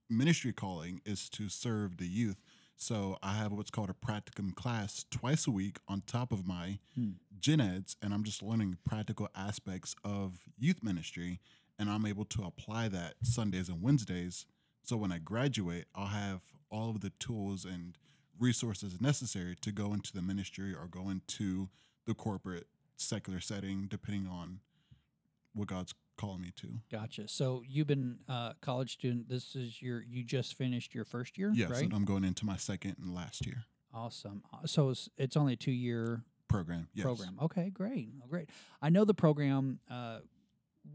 ministry 0.09 0.51
calling 0.51 1.01
is 1.05 1.29
to 1.29 1.47
serve 1.47 1.95
the 1.97 2.07
youth. 2.07 2.37
So 2.75 3.17
I 3.23 3.35
have 3.37 3.53
what's 3.53 3.71
called 3.71 3.89
a 3.89 3.93
practicum 3.93 4.53
class 4.53 5.05
twice 5.09 5.47
a 5.47 5.51
week 5.51 5.77
on 5.87 6.01
top 6.05 6.31
of 6.33 6.45
my 6.45 6.79
Hmm. 6.93 7.11
gen 7.39 7.61
eds, 7.61 7.95
and 8.01 8.13
I'm 8.13 8.23
just 8.23 8.43
learning 8.43 8.77
practical 8.85 9.29
aspects 9.33 9.95
of 10.03 10.41
youth 10.57 10.83
ministry, 10.83 11.39
and 11.79 11.89
I'm 11.89 12.05
able 12.05 12.25
to 12.25 12.43
apply 12.43 12.89
that 12.89 13.15
Sundays 13.23 13.69
and 13.69 13.81
Wednesdays. 13.81 14.45
So 14.83 14.97
when 14.97 15.11
I 15.11 15.19
graduate, 15.19 15.85
I'll 15.95 16.07
have 16.07 16.41
all 16.69 16.89
of 16.89 17.01
the 17.01 17.11
tools 17.19 17.65
and 17.65 17.97
resources 18.39 18.99
necessary 19.01 19.55
to 19.61 19.71
go 19.71 19.93
into 19.93 20.13
the 20.13 20.21
ministry 20.21 20.73
or 20.73 20.87
go 20.87 21.09
into 21.09 21.69
the 22.05 22.13
corporate 22.13 22.67
secular 22.97 23.39
setting, 23.39 23.87
depending 23.89 24.27
on 24.27 24.59
what 25.53 25.67
God's 25.67 25.93
calling 26.17 26.41
me 26.41 26.51
to. 26.57 26.67
Gotcha. 26.91 27.27
So 27.27 27.63
you've 27.67 27.87
been 27.87 28.19
a 28.27 28.53
college 28.61 28.93
student. 28.93 29.29
This 29.29 29.55
is 29.55 29.81
your 29.81 30.01
you 30.03 30.23
just 30.23 30.55
finished 30.55 30.93
your 30.95 31.05
first 31.05 31.37
year, 31.37 31.51
Yes, 31.53 31.69
right? 31.69 31.83
and 31.83 31.93
I'm 31.93 32.05
going 32.05 32.23
into 32.23 32.45
my 32.45 32.57
second 32.57 32.95
and 33.01 33.13
last 33.13 33.45
year 33.45 33.63
Awesome. 33.93 34.43
Uh, 34.53 34.65
So 34.67 34.89
it's, 34.89 35.09
it's 35.17 35.37
only 35.37 35.53
a 35.53 35.57
two 35.57 35.71
year 35.71 36.23
program. 36.47 36.87
Yes. 36.93 37.03
program. 37.05 37.37
Okay, 37.41 37.69
great. 37.69 38.09
Oh, 38.23 38.27
great. 38.27 38.49
I 38.81 38.89
know 38.89 39.05
the 39.05 39.13
program 39.13 39.79
uh, 39.89 40.19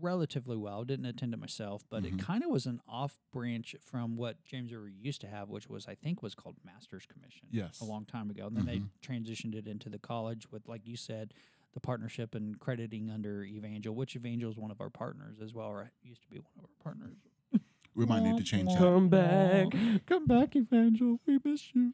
relatively 0.00 0.56
well. 0.56 0.84
Didn't 0.84 1.06
attend 1.06 1.34
it 1.34 1.38
myself, 1.38 1.84
but 1.90 2.02
Mhm. 2.02 2.14
it 2.14 2.18
kind 2.18 2.42
of 2.44 2.50
was 2.50 2.66
an 2.66 2.80
off 2.88 3.18
branch 3.32 3.74
from 3.80 4.16
what 4.16 4.42
James 4.44 4.72
River 4.72 4.88
used 4.88 5.20
to 5.22 5.26
have, 5.28 5.48
which 5.48 5.68
was 5.68 5.86
I 5.86 5.94
think 5.94 6.22
was 6.22 6.34
called 6.34 6.56
Master's 6.64 7.06
Commission. 7.06 7.48
Yes. 7.50 7.80
a 7.80 7.84
long 7.84 8.04
time 8.04 8.30
ago, 8.30 8.46
and 8.46 8.56
then 8.56 8.66
they 8.66 8.78
Mhm. 8.80 8.88
transitioned 9.02 9.54
it 9.54 9.66
into 9.68 9.88
the 9.88 9.98
college 9.98 10.50
with, 10.50 10.66
like 10.68 10.86
you 10.86 10.96
said, 10.96 11.34
the 11.74 11.80
partnership 11.80 12.34
and 12.34 12.58
crediting 12.60 13.10
under 13.10 13.44
Evangel, 13.44 13.94
which 13.94 14.14
Evangel 14.16 14.50
is 14.50 14.56
one 14.58 14.70
of 14.70 14.80
our 14.80 14.90
partners 14.90 15.40
as 15.40 15.54
well, 15.54 15.68
or 15.68 15.90
used 16.02 16.22
to 16.22 16.28
be 16.28 16.38
one 16.38 16.52
of 16.58 16.64
our 16.64 16.70
partners. 16.82 17.16
We 17.94 18.06
might 18.06 18.22
need 18.22 18.38
to 18.38 18.42
change 18.42 18.70
that. 18.70 18.78
Come 18.78 19.10
back. 19.10 19.66
Come 20.06 20.24
back, 20.26 20.56
Evangel. 20.56 21.20
We 21.26 21.38
miss 21.44 21.74
you. 21.74 21.92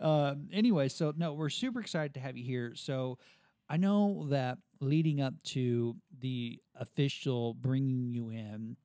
Um, 0.00 0.48
anyway, 0.52 0.88
so 0.88 1.12
no, 1.16 1.32
we're 1.32 1.48
super 1.48 1.80
excited 1.80 2.12
to 2.14 2.20
have 2.20 2.36
you 2.36 2.42
here. 2.44 2.74
So 2.74 3.18
I 3.68 3.76
know 3.76 4.26
that 4.30 4.58
leading 4.80 5.20
up 5.20 5.34
to 5.42 5.96
the 6.20 6.60
official 6.74 7.54
bringing 7.54 8.08
you 8.08 8.30
in, 8.30 8.76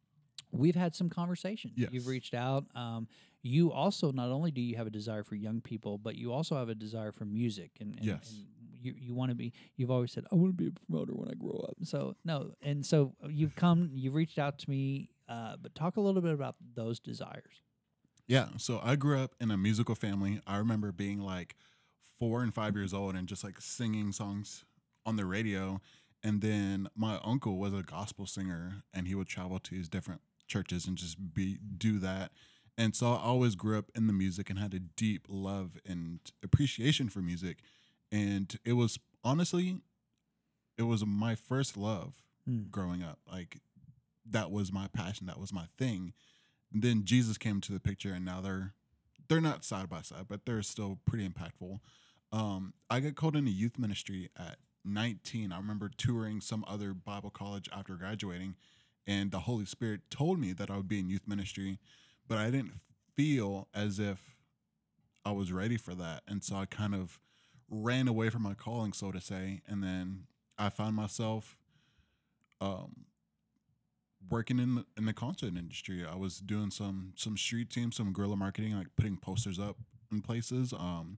we've 0.52 0.75
had 0.75 0.96
some 0.96 1.10
conversations. 1.10 1.74
You've 1.75 2.08
reached 2.08 2.34
out. 2.34 2.66
Um, 2.75 3.08
you 3.42 3.72
also 3.72 4.12
not 4.12 4.30
only 4.30 4.52
do 4.52 4.62
you 4.62 4.75
have 4.78 4.88
a 4.88 4.90
desire 4.92 5.24
for 5.24 5.36
young 5.36 5.62
people, 5.62 5.98
but 5.98 6.16
you 6.16 6.32
also 6.32 6.56
have 6.56 6.70
a 6.70 6.75
desire 6.75 7.12
for 7.12 7.25
music, 7.25 7.72
and, 7.80 7.96
and, 7.96 8.06
Yes. 8.06 8.32
and 8.32 8.48
you 8.82 8.94
you 8.98 9.13
want 9.13 9.30
to 9.30 9.36
be. 9.36 9.54
You've 9.78 9.92
always 9.92 10.12
said, 10.12 10.25
"I 10.32 10.36
want 10.36 10.50
to 10.58 10.63
be 10.63 10.68
a 10.68 10.72
promoter 10.72 11.13
when 11.13 11.30
I 11.30 11.34
grow 11.36 11.66
up." 11.70 11.75
So 11.84 12.16
no, 12.25 12.54
and 12.62 12.86
so 12.86 13.13
you've 13.30 13.56
come, 13.56 13.92
you've 13.94 14.13
reached 14.16 14.38
out 14.40 14.60
to 14.60 14.70
me. 14.70 15.10
Uh, 15.30 15.56
but 15.62 15.74
talk 15.74 15.96
a 15.98 16.02
little 16.02 16.22
bit 16.22 16.34
about 16.34 16.56
those 16.75 17.00
desires. 17.00 17.62
Yeah. 18.28 18.48
So 18.58 18.80
I 18.84 18.96
grew 18.98 19.20
up 19.20 19.36
in 19.40 19.52
a 19.52 19.58
musical 19.58 19.96
family. 19.96 20.42
I 20.46 20.58
remember 20.58 20.92
being 20.92 21.20
like 21.22 21.56
four 22.20 22.44
and 22.44 22.54
five 22.54 22.75
years 22.75 22.94
old 22.94 23.16
and 23.16 23.28
just 23.28 23.44
like 23.44 23.60
singing 23.60 24.12
songs 24.12 24.66
on 25.05 25.15
the 25.15 25.25
radio. 25.25 25.81
And 26.24 26.41
then 26.41 26.88
my 26.95 27.19
uncle 27.24 27.57
was 27.57 27.74
a 27.74 27.83
gospel 27.83 28.25
singer 28.25 28.83
and 28.93 29.07
he 29.07 29.15
would 29.15 29.27
travel 29.27 29.60
to 29.60 29.75
his 29.75 29.89
different 29.89 30.22
churches 30.48 30.88
and 30.88 30.98
just 30.98 31.33
be 31.33 31.57
do 31.77 32.00
that. 32.00 32.31
And 32.77 32.95
so 32.95 33.12
I 33.13 33.17
always 33.17 33.55
grew 33.55 33.77
up 33.77 33.91
in 33.95 34.07
the 34.07 34.13
music 34.13 34.50
and 34.50 34.57
had 34.57 34.74
a 34.74 34.79
deep 34.79 35.25
love 35.29 35.77
and 35.86 36.19
appreciation 36.41 37.10
for 37.10 37.19
music. 37.19 37.60
And 38.12 38.57
it 38.65 38.74
was 38.74 38.98
honestly, 39.24 39.81
it 40.77 40.83
was 40.83 41.05
my 41.05 41.36
first 41.36 41.77
love 41.77 42.15
Mm. 42.50 42.69
growing 42.69 43.01
up. 43.03 43.19
Like 43.31 43.62
that 44.29 44.51
was 44.51 44.72
my 44.72 44.88
passion. 44.88 45.27
That 45.27 45.39
was 45.39 45.53
my 45.53 45.67
thing. 45.77 46.13
And 46.74 46.81
then 46.81 47.05
Jesus 47.05 47.38
came 47.38 47.62
to 47.62 47.72
the 47.72 47.79
picture, 47.79 48.13
and 48.13 48.25
now 48.25 48.41
they're 48.41 48.74
they're 49.29 49.39
not 49.39 49.63
side 49.63 49.89
by 49.89 50.01
side, 50.01 50.25
but 50.27 50.45
they're 50.45 50.62
still 50.62 51.00
pretty 51.05 51.27
impactful. 51.27 51.79
Um, 52.33 52.74
I 52.89 53.00
got 53.00 53.15
called 53.15 53.36
into 53.38 53.51
youth 53.51 53.79
ministry 53.79 54.29
at 54.38 54.57
19. 54.86 55.52
I 55.52 55.58
remember 55.58 55.90
touring 55.90 56.42
some 56.42 56.66
other 56.68 56.94
Bible 56.94 57.30
college 57.30 57.70
after 57.72 57.96
graduating, 57.96 58.56
and 59.08 59.32
the 59.32 59.42
Holy 59.42 59.66
Spirit 59.66 60.02
told 60.10 60.40
me 60.40 60.54
that 60.54 60.70
I 60.70 60.78
would 60.78 60.88
be 60.88 61.00
in 61.00 61.10
youth 61.10 61.28
ministry, 61.28 61.80
but 62.28 62.38
I 62.38 62.46
didn't 62.50 62.74
feel 63.16 63.68
as 63.74 64.00
if 64.00 64.36
I 65.25 65.32
was 65.32 65.52
ready 65.52 65.78
for 65.78 65.96
that, 65.96 66.24
and 66.28 66.44
so 66.44 66.56
I 66.56 66.66
kind 66.66 66.94
of 66.94 67.20
ran 67.70 68.08
away 68.08 68.30
from 68.30 68.44
my 68.44 68.54
calling, 68.54 68.94
so 68.94 69.12
to 69.12 69.22
say, 69.22 69.62
and 69.68 69.84
then 69.84 70.25
I 70.58 70.70
found 70.70 70.96
myself 70.96 71.58
um, 72.62 73.06
working 74.30 74.60
in 74.60 74.75
the, 74.75 74.86
in 74.98 75.06
the 75.06 75.13
concert 75.13 75.56
industry. 75.56 76.06
I 76.06 76.16
was 76.16 76.40
doing 76.40 76.72
some 76.72 77.13
some 77.16 77.38
street 77.38 77.70
team, 77.70 77.92
some 77.92 78.13
guerrilla 78.13 78.36
marketing, 78.36 78.75
like 78.78 78.88
putting 78.96 79.18
posters 79.18 79.60
up 79.60 79.78
in 80.12 80.22
places, 80.22 80.74
um, 80.74 81.18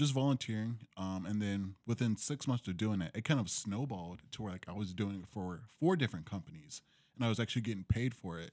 just 0.00 0.14
volunteering. 0.14 0.78
Um, 0.96 1.26
and 1.28 1.42
then 1.42 1.74
within 1.86 2.16
six 2.16 2.48
months 2.48 2.66
of 2.66 2.78
doing 2.78 3.02
it, 3.02 3.12
it 3.14 3.24
kind 3.24 3.38
of 3.38 3.50
snowballed 3.50 4.22
to 4.32 4.42
where 4.42 4.52
like 4.52 4.64
I 4.66 4.72
was 4.72 4.94
doing 4.94 5.16
it 5.22 5.28
for 5.28 5.60
four 5.78 5.94
different 5.94 6.24
companies, 6.24 6.80
and 7.14 7.24
I 7.24 7.28
was 7.28 7.38
actually 7.38 7.62
getting 7.62 7.84
paid 7.84 8.14
for 8.14 8.40
it. 8.40 8.52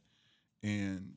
And 0.61 1.15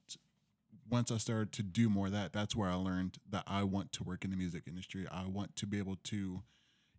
once 0.89 1.11
I 1.11 1.17
started 1.17 1.53
to 1.55 1.63
do 1.65 1.89
more 1.89 2.07
of 2.07 2.13
that, 2.13 2.33
that's 2.33 2.55
where 2.55 2.71
I 2.71 2.75
learned 2.75 3.19
that 3.29 3.43
I 3.47 3.65
want 3.65 3.91
to 3.93 4.05
work 4.05 4.25
in 4.25 4.31
the 4.31 4.37
music 4.37 4.63
industry. 4.69 5.05
I 5.11 5.27
want 5.27 5.57
to 5.57 5.67
be 5.67 5.79
able 5.79 5.97
to 6.05 6.43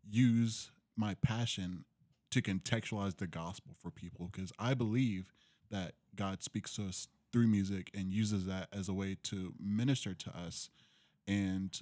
use 0.10 0.72
my 0.98 1.16
passion 1.16 1.86
to 2.32 2.42
contextualize 2.42 3.18
the 3.18 3.28
gospel 3.28 3.76
for 3.82 3.92
people 3.92 4.30
because 4.32 4.52
I 4.60 4.74
believe 4.74 5.32
that 5.70 5.94
God 6.16 6.44
speaks 6.44 6.76
to 6.76 6.88
us 6.88 7.08
through 7.32 7.48
music 7.48 7.92
and 7.94 8.12
uses 8.12 8.46
that 8.46 8.68
as 8.74 8.90
a 8.90 8.94
way 8.94 9.16
to 9.24 9.54
minister 9.58 10.14
to 10.14 10.30
us. 10.32 10.70
And 11.28 11.80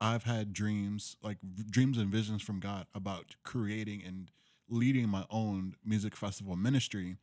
I've 0.00 0.24
had 0.24 0.52
dreams, 0.52 1.16
like 1.22 1.38
dreams 1.70 1.98
and 1.98 2.10
visions 2.10 2.42
from 2.42 2.60
God 2.60 2.86
about 2.94 3.36
creating 3.42 4.02
and 4.06 4.30
leading 4.68 5.08
my 5.08 5.24
own 5.30 5.74
music 5.84 6.14
festival 6.14 6.56
ministry. 6.56 7.16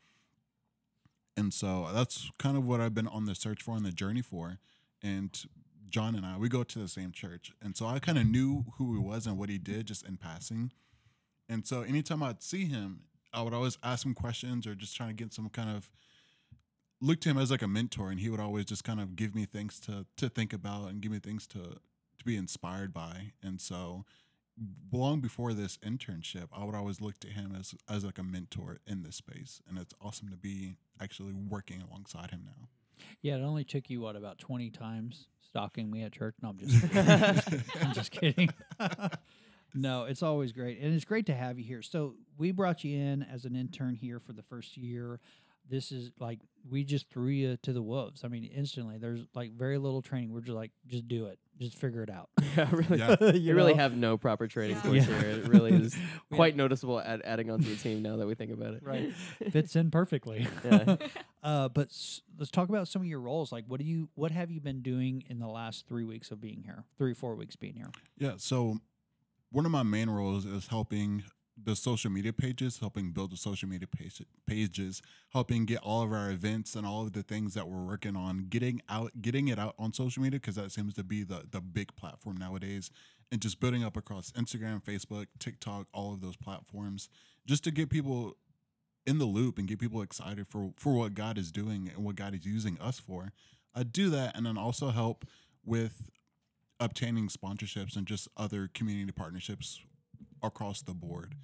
And 1.37 1.53
so 1.53 1.85
uh, 1.85 1.93
that's 1.93 2.31
kind 2.37 2.57
of 2.57 2.65
what 2.65 2.81
I've 2.81 2.93
been 2.93 3.07
on 3.07 3.25
the 3.25 3.35
search 3.35 3.61
for 3.61 3.75
and 3.75 3.85
the 3.85 3.91
journey 3.91 4.21
for. 4.21 4.57
And 5.01 5.37
John 5.89 6.15
and 6.15 6.25
I, 6.25 6.37
we 6.37 6.49
go 6.49 6.63
to 6.63 6.79
the 6.79 6.87
same 6.87 7.11
church. 7.11 7.51
And 7.61 7.77
so 7.77 7.85
I 7.85 7.99
kind 7.99 8.17
of 8.17 8.25
knew 8.25 8.65
who 8.77 8.93
he 8.93 8.99
was 8.99 9.27
and 9.27 9.37
what 9.37 9.49
he 9.49 9.57
did 9.57 9.85
just 9.85 10.05
in 10.05 10.17
passing. 10.17 10.71
And 11.47 11.65
so 11.65 11.81
anytime 11.81 12.23
I'd 12.23 12.41
see 12.41 12.65
him, 12.65 13.01
I 13.33 13.41
would 13.41 13.53
always 13.53 13.77
ask 13.83 14.05
him 14.05 14.13
questions 14.13 14.65
or 14.65 14.75
just 14.75 14.95
trying 14.95 15.09
to 15.09 15.15
get 15.15 15.33
some 15.33 15.49
kind 15.49 15.69
of 15.69 15.89
look 17.01 17.19
to 17.21 17.29
him 17.29 17.37
as 17.37 17.51
like 17.51 17.61
a 17.61 17.67
mentor 17.67 18.09
and 18.09 18.19
he 18.19 18.29
would 18.29 18.39
always 18.39 18.65
just 18.65 18.83
kind 18.83 18.99
of 18.99 19.15
give 19.15 19.35
me 19.35 19.45
things 19.45 19.79
to 19.81 20.05
to 20.15 20.29
think 20.29 20.53
about 20.53 20.89
and 20.89 21.01
give 21.01 21.11
me 21.11 21.19
things 21.19 21.45
to 21.45 21.77
to 22.25 22.31
be 22.31 22.37
inspired 22.37 22.93
by. 22.93 23.33
And 23.41 23.61
so 23.61 24.05
long 24.91 25.21
before 25.21 25.53
this 25.53 25.77
internship, 25.77 26.47
I 26.55 26.63
would 26.63 26.75
always 26.75 27.01
look 27.01 27.19
to 27.19 27.27
him 27.27 27.55
as 27.57 27.75
as 27.89 28.03
like 28.03 28.17
a 28.17 28.23
mentor 28.23 28.79
in 28.87 29.03
this 29.03 29.15
space. 29.17 29.61
And 29.67 29.77
it's 29.77 29.93
awesome 30.01 30.29
to 30.29 30.37
be 30.37 30.77
actually 31.01 31.33
working 31.33 31.81
alongside 31.81 32.31
him 32.31 32.43
now. 32.45 32.69
Yeah, 33.21 33.35
it 33.35 33.41
only 33.41 33.63
took 33.63 33.89
you 33.89 34.01
what 34.01 34.15
about 34.15 34.39
twenty 34.39 34.69
times 34.69 35.27
stalking 35.41 35.89
me 35.89 36.03
at 36.03 36.11
church. 36.11 36.35
No, 36.41 36.49
I'm 36.49 36.57
just 36.57 36.81
kidding. 36.91 37.63
I'm 37.81 37.93
just 37.93 38.11
kidding. 38.11 38.49
no, 39.73 40.05
it's 40.05 40.23
always 40.23 40.51
great, 40.51 40.79
and 40.79 40.93
it's 40.93 41.05
great 41.05 41.25
to 41.27 41.35
have 41.35 41.59
you 41.59 41.65
here. 41.65 41.81
So 41.81 42.15
we 42.37 42.51
brought 42.51 42.83
you 42.83 42.97
in 42.97 43.23
as 43.23 43.45
an 43.45 43.55
intern 43.55 43.95
here 43.95 44.19
for 44.19 44.33
the 44.33 44.43
first 44.43 44.77
year. 44.77 45.19
This 45.69 45.91
is 45.91 46.11
like 46.19 46.39
we 46.69 46.83
just 46.83 47.09
threw 47.09 47.27
you 47.27 47.57
to 47.63 47.73
the 47.73 47.81
wolves. 47.81 48.23
I 48.23 48.27
mean, 48.27 48.45
instantly. 48.45 48.97
There's 48.97 49.25
like 49.33 49.51
very 49.51 49.77
little 49.77 50.01
training. 50.01 50.31
We're 50.31 50.41
just 50.41 50.55
like, 50.55 50.71
just 50.87 51.07
do 51.07 51.25
it, 51.25 51.39
just 51.59 51.77
figure 51.77 52.03
it 52.03 52.09
out. 52.09 52.29
yeah, 52.57 52.69
really. 52.71 52.99
Yeah. 52.99 53.31
You 53.33 53.55
really 53.55 53.73
have 53.75 53.95
no 53.95 54.17
proper 54.17 54.47
training 54.47 54.75
Yeah. 54.77 54.81
course 54.81 54.95
Yeah. 55.07 55.19
here. 55.21 55.29
It 55.31 55.47
really 55.47 55.71
is 55.73 55.95
We 56.29 56.35
quite 56.37 56.55
noticeable 56.55 56.99
at 56.99 57.21
adding 57.25 57.49
onto 57.49 57.69
the 57.69 57.75
team 57.75 58.01
now 58.01 58.17
that 58.17 58.27
we 58.27 58.35
think 58.35 58.51
about 58.51 58.73
it. 58.73 58.83
Right. 58.83 59.13
fits 59.51 59.75
in 59.75 59.91
perfectly. 59.91 60.47
Yeah. 60.63 60.95
Uh, 61.43 61.69
but 61.69 61.87
s- 61.87 62.21
let's 62.37 62.51
talk 62.51 62.69
about 62.69 62.87
some 62.87 63.01
of 63.03 63.07
your 63.07 63.19
roles. 63.21 63.51
Like, 63.51 63.65
what 63.67 63.79
do 63.79 63.85
you, 63.85 64.09
what 64.15 64.31
have 64.31 64.51
you 64.51 64.59
been 64.59 64.81
doing 64.81 65.23
in 65.29 65.39
the 65.39 65.47
last 65.47 65.87
three 65.87 66.03
weeks 66.03 66.31
of 66.31 66.41
being 66.41 66.63
here? 66.63 66.83
Three, 66.97 67.13
four 67.13 67.35
weeks 67.35 67.55
being 67.55 67.75
here. 67.75 67.91
Yeah. 68.17 68.33
So 68.37 68.79
one 69.51 69.65
of 69.65 69.71
my 69.71 69.83
main 69.83 70.09
roles 70.09 70.45
is 70.45 70.67
helping 70.67 71.23
the 71.61 71.75
social 71.75 72.11
media 72.11 72.33
pages, 72.33 72.79
helping 72.79 73.11
build 73.11 73.31
the 73.31 73.37
social 73.37 73.69
media 73.69 73.87
page, 73.87 74.21
pages, 74.45 75.01
helping 75.31 75.65
get 75.65 75.79
all 75.79 76.03
of 76.03 76.11
our 76.11 76.29
events 76.29 76.75
and 76.75 76.85
all 76.85 77.03
of 77.03 77.13
the 77.13 77.23
things 77.23 77.53
that 77.53 77.67
we're 77.67 77.83
working 77.83 78.15
on, 78.15 78.47
getting 78.49 78.81
out, 78.89 79.21
getting 79.21 79.47
it 79.47 79.57
out 79.57 79.73
on 79.79 79.93
social 79.93 80.21
media 80.21 80.39
because 80.39 80.55
that 80.55 80.71
seems 80.71 80.93
to 80.95 81.03
be 81.03 81.23
the 81.23 81.45
the 81.49 81.61
big 81.61 81.95
platform 81.95 82.37
nowadays, 82.37 82.91
and 83.31 83.41
just 83.41 83.59
building 83.59 83.83
up 83.83 83.95
across 83.95 84.31
Instagram, 84.31 84.83
Facebook, 84.83 85.27
TikTok, 85.39 85.87
all 85.93 86.13
of 86.13 86.21
those 86.21 86.35
platforms, 86.35 87.09
just 87.45 87.63
to 87.63 87.71
get 87.71 87.89
people 87.89 88.35
in 89.07 89.17
the 89.19 89.25
loop 89.25 89.57
and 89.57 89.67
get 89.67 89.79
people 89.79 90.01
excited 90.01 90.47
for 90.47 90.71
for 90.75 90.93
what 90.93 91.13
God 91.13 91.37
is 91.37 91.51
doing 91.51 91.89
and 91.93 92.03
what 92.03 92.15
God 92.15 92.35
is 92.35 92.45
using 92.45 92.77
us 92.79 92.99
for. 92.99 93.31
I 93.73 93.83
do 93.83 94.09
that, 94.09 94.35
and 94.35 94.45
then 94.45 94.57
also 94.57 94.89
help 94.89 95.25
with 95.63 96.09
obtaining 96.81 97.29
sponsorships 97.29 97.95
and 97.95 98.05
just 98.05 98.27
other 98.35 98.69
community 98.73 99.13
partnerships 99.13 99.79
across 100.45 100.81
the 100.81 100.93
board 100.93 101.35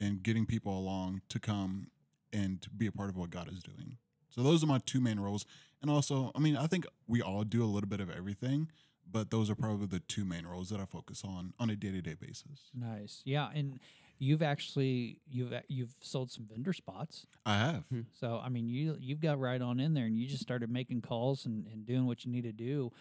and 0.00 0.22
getting 0.22 0.46
people 0.46 0.76
along 0.78 1.22
to 1.28 1.38
come 1.38 1.88
and 2.32 2.66
be 2.76 2.86
a 2.86 2.92
part 2.92 3.08
of 3.08 3.16
what 3.16 3.30
God 3.30 3.50
is 3.52 3.62
doing. 3.62 3.96
So 4.30 4.42
those 4.42 4.62
are 4.62 4.66
my 4.66 4.80
two 4.84 5.00
main 5.00 5.18
roles. 5.18 5.46
And 5.80 5.90
also, 5.90 6.30
I 6.34 6.40
mean, 6.40 6.56
I 6.56 6.66
think 6.66 6.86
we 7.06 7.22
all 7.22 7.44
do 7.44 7.62
a 7.62 7.66
little 7.66 7.88
bit 7.88 8.00
of 8.00 8.10
everything, 8.10 8.70
but 9.10 9.30
those 9.30 9.48
are 9.48 9.54
probably 9.54 9.86
the 9.86 10.00
two 10.00 10.24
main 10.24 10.46
roles 10.46 10.68
that 10.70 10.80
I 10.80 10.84
focus 10.84 11.22
on 11.24 11.54
on 11.58 11.70
a 11.70 11.76
day-to-day 11.76 12.14
basis. 12.14 12.70
Nice. 12.74 13.22
Yeah, 13.24 13.48
and 13.54 13.80
you've 14.18 14.42
actually 14.42 15.20
you've 15.30 15.52
you've 15.68 15.94
sold 16.00 16.30
some 16.30 16.46
vendor 16.46 16.72
spots. 16.72 17.26
I 17.46 17.56
have. 17.56 17.84
So 18.20 18.40
I 18.42 18.48
mean, 18.48 18.68
you 18.68 18.96
you've 19.00 19.20
got 19.20 19.40
right 19.40 19.62
on 19.62 19.80
in 19.80 19.94
there, 19.94 20.04
and 20.04 20.18
you 20.18 20.26
just 20.26 20.42
started 20.42 20.70
making 20.70 21.02
calls 21.02 21.46
and, 21.46 21.66
and 21.72 21.86
doing 21.86 22.06
what 22.06 22.24
you 22.24 22.30
need 22.30 22.42
to 22.44 22.52
do, 22.52 22.92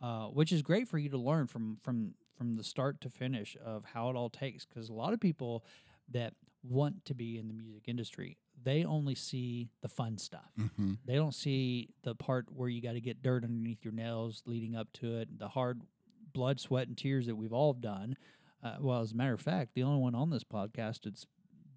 uh, 0.00 0.26
which 0.26 0.52
is 0.52 0.62
great 0.62 0.88
for 0.88 0.98
you 0.98 1.08
to 1.10 1.18
learn 1.18 1.46
from 1.46 1.78
from 1.82 2.14
from 2.36 2.56
the 2.56 2.64
start 2.64 3.00
to 3.02 3.10
finish 3.10 3.56
of 3.64 3.84
how 3.84 4.10
it 4.10 4.16
all 4.16 4.30
takes. 4.30 4.64
Because 4.64 4.88
a 4.88 4.94
lot 4.94 5.12
of 5.12 5.20
people 5.20 5.64
that 6.12 6.34
want 6.62 7.04
to 7.06 7.14
be 7.14 7.38
in 7.38 7.48
the 7.48 7.54
music 7.54 7.84
industry, 7.86 8.36
they 8.62 8.84
only 8.84 9.14
see 9.14 9.68
the 9.82 9.88
fun 9.88 10.18
stuff. 10.18 10.50
hmm 10.76 10.94
They 11.04 11.14
don't 11.14 11.34
see 11.34 11.90
the 12.02 12.14
part 12.14 12.46
where 12.52 12.68
you 12.68 12.80
got 12.82 12.92
to 12.92 13.00
get 13.00 13.22
dirt 13.22 13.44
underneath 13.44 13.84
your 13.84 13.92
nails 13.94 14.42
leading 14.46 14.74
up 14.76 14.88
to 14.94 15.16
it, 15.18 15.38
the 15.38 15.48
hard 15.48 15.82
blood, 16.32 16.60
sweat, 16.60 16.88
and 16.88 16.96
tears 16.96 17.26
that 17.26 17.36
we've 17.36 17.52
all 17.52 17.72
done. 17.72 18.16
Uh, 18.62 18.76
well, 18.80 19.00
as 19.00 19.12
a 19.12 19.16
matter 19.16 19.34
of 19.34 19.40
fact, 19.40 19.74
the 19.74 19.82
only 19.82 20.00
one 20.00 20.14
on 20.14 20.30
this 20.30 20.44
podcast 20.44 21.02
that's 21.04 21.26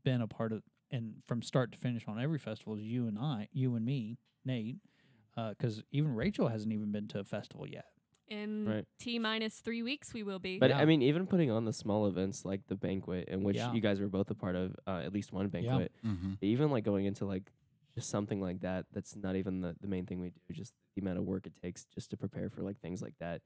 been 0.04 0.22
a 0.22 0.28
part 0.28 0.52
of 0.52 0.64
and 0.92 1.16
from 1.28 1.42
start 1.44 1.72
to 1.72 1.78
finish 1.78 2.04
on 2.08 2.20
every 2.20 2.40
festival 2.40 2.76
is 2.76 2.82
you 2.82 3.08
and 3.08 3.20
I, 3.20 3.48
you 3.52 3.76
and 3.76 3.86
me, 3.86 4.18
Nate, 4.44 4.78
because 5.36 5.84
even 5.92 6.16
Rachel 6.16 6.48
hasn't 6.48 6.74
even 6.74 6.92
been 6.92 7.08
to 7.10 7.20
a 7.20 7.24
festival 7.24 7.68
yet. 7.68 7.86
In 8.30 8.66
Right. 8.68 8.86
T 9.00 9.18
minus 9.20 9.60
three 9.60 9.82
weeks, 9.82 10.14
we 10.14 10.24
will 10.24 10.40
be. 10.40 10.60
But 10.60 10.70
Yeah. 10.70 10.78
I 10.80 10.86
mean, 10.86 11.02
even 11.02 11.26
putting 11.26 11.50
on 11.50 11.66
the 11.66 11.74
small 11.74 12.06
events 12.08 12.46
like 12.46 12.66
the 12.68 12.76
banquet, 12.76 13.28
in 13.28 13.44
which 13.44 13.58
Yeah. 13.58 13.74
you 13.74 13.82
guys 13.82 14.00
were 14.00 14.08
both 14.08 14.30
a 14.30 14.36
part 14.36 14.56
of, 14.56 14.76
uh, 14.88 15.02
at 15.04 15.14
least 15.14 15.34
one 15.34 15.48
banquet, 15.50 15.92
Mm-hmm. 16.06 16.34
even 16.42 16.70
like 16.70 16.84
going 16.84 17.06
into 17.06 17.26
like 17.26 17.52
just 17.96 18.10
something 18.10 18.40
like 18.40 18.60
that, 18.62 18.86
that's 18.94 19.16
not 19.16 19.36
even 19.36 19.62
the, 19.62 19.76
the 19.82 19.88
main 19.88 20.06
thing 20.06 20.20
we 20.20 20.30
do, 20.30 20.54
just 20.54 20.74
the 20.96 21.02
amount 21.02 21.18
of 21.18 21.26
work 21.26 21.48
it 21.48 21.54
takes 21.62 21.86
just 21.86 22.12
to 22.12 22.18
prepare 22.18 22.50
for 22.50 22.62
like 22.62 22.80
things 22.80 23.02
like 23.02 23.16
that. 23.20 23.42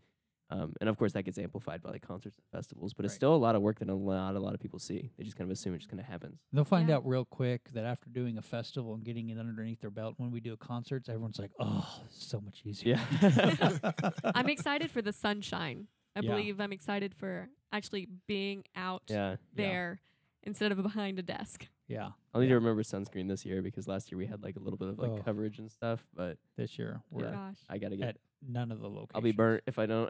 Um, 0.50 0.74
and 0.82 0.90
of 0.90 0.98
course, 0.98 1.14
that 1.14 1.24
gets 1.24 1.38
amplified 1.40 1.82
by 1.82 1.90
like 1.92 2.02
concerts 2.06 2.38
and 2.38 2.46
festivals, 2.52 2.94
but 2.94 3.06
it's 3.06 3.14
Right. 3.14 3.16
still 3.18 3.34
a 3.34 3.38
lot 3.38 3.56
of 3.56 3.62
work 3.62 3.80
that 3.80 3.90
a 3.90 3.94
lot, 3.96 4.36
a 4.36 4.40
lot 4.40 4.54
of 4.54 4.60
people 4.60 4.78
see. 4.78 5.10
They 5.18 5.24
just 5.24 5.36
kind 5.36 5.50
of 5.50 5.54
assume 5.54 5.74
it 5.74 5.80
just 5.80 5.90
kind 5.90 6.00
of 6.00 6.06
happens. 6.06 6.40
They'll 6.52 6.64
find 6.66 6.90
Yeah. 6.90 6.96
out 6.98 7.08
real 7.08 7.26
quick 7.26 7.70
that 7.74 7.86
after 7.86 8.10
doing 8.10 8.38
a 8.38 8.42
festival 8.42 8.94
and 8.94 9.04
getting 9.04 9.30
it 9.30 9.38
underneath 9.40 9.80
their 9.82 9.90
belt, 9.90 10.16
when 10.18 10.30
we 10.32 10.40
do 10.42 10.56
concerts, 10.58 11.10
everyone's 11.10 11.40
like, 11.40 11.52
"Oh, 11.60 12.04
so 12.10 12.40
much 12.42 12.62
easier." 12.66 12.98
Yeah. 13.22 13.80
I'm 14.36 14.50
excited 14.50 14.92
for 14.92 15.02
the 15.02 15.14
sunshine. 15.14 15.88
I 16.16 16.20
Yeah. 16.20 16.30
believe 16.32 16.60
I'm 16.60 16.72
excited 16.74 17.16
for 17.16 17.50
actually 17.72 18.08
being 18.28 18.64
out 18.76 19.04
yeah. 19.08 19.38
there 19.56 20.02
instead 20.44 20.72
of 20.72 20.82
behind 20.84 21.18
a 21.20 21.24
desk. 21.24 21.68
yeah. 21.88 22.12
I'll 22.34 22.42
need 22.42 22.48
Yeah. 22.48 22.54
to 22.54 22.56
remember 22.60 22.82
sunscreen 22.84 23.28
this 23.28 23.46
year 23.46 23.62
because 23.62 23.88
last 23.88 24.12
year 24.12 24.18
we 24.18 24.26
had 24.26 24.42
like 24.44 24.56
a 24.56 24.60
little 24.60 24.78
bit 24.78 24.90
of 24.90 25.00
like 25.00 25.12
Oh. 25.12 25.18
coverage 25.24 25.60
and 25.60 25.72
stuff, 25.72 26.06
but 26.14 26.38
This 26.56 26.78
year 26.78 27.02
we're 27.10 27.26
Yeah. 27.26 27.32
Gosh. 27.32 27.60
I 27.70 27.78
gotta 27.78 27.96
get. 27.98 28.10
at 28.10 28.18
none 28.48 28.72
of 28.72 28.80
the 28.80 28.88
locations. 28.88 29.12
I'll 29.16 29.22
be 29.22 29.32
burnt 29.32 29.64
if 29.68 29.78
I 29.80 29.86
don't. 29.86 30.10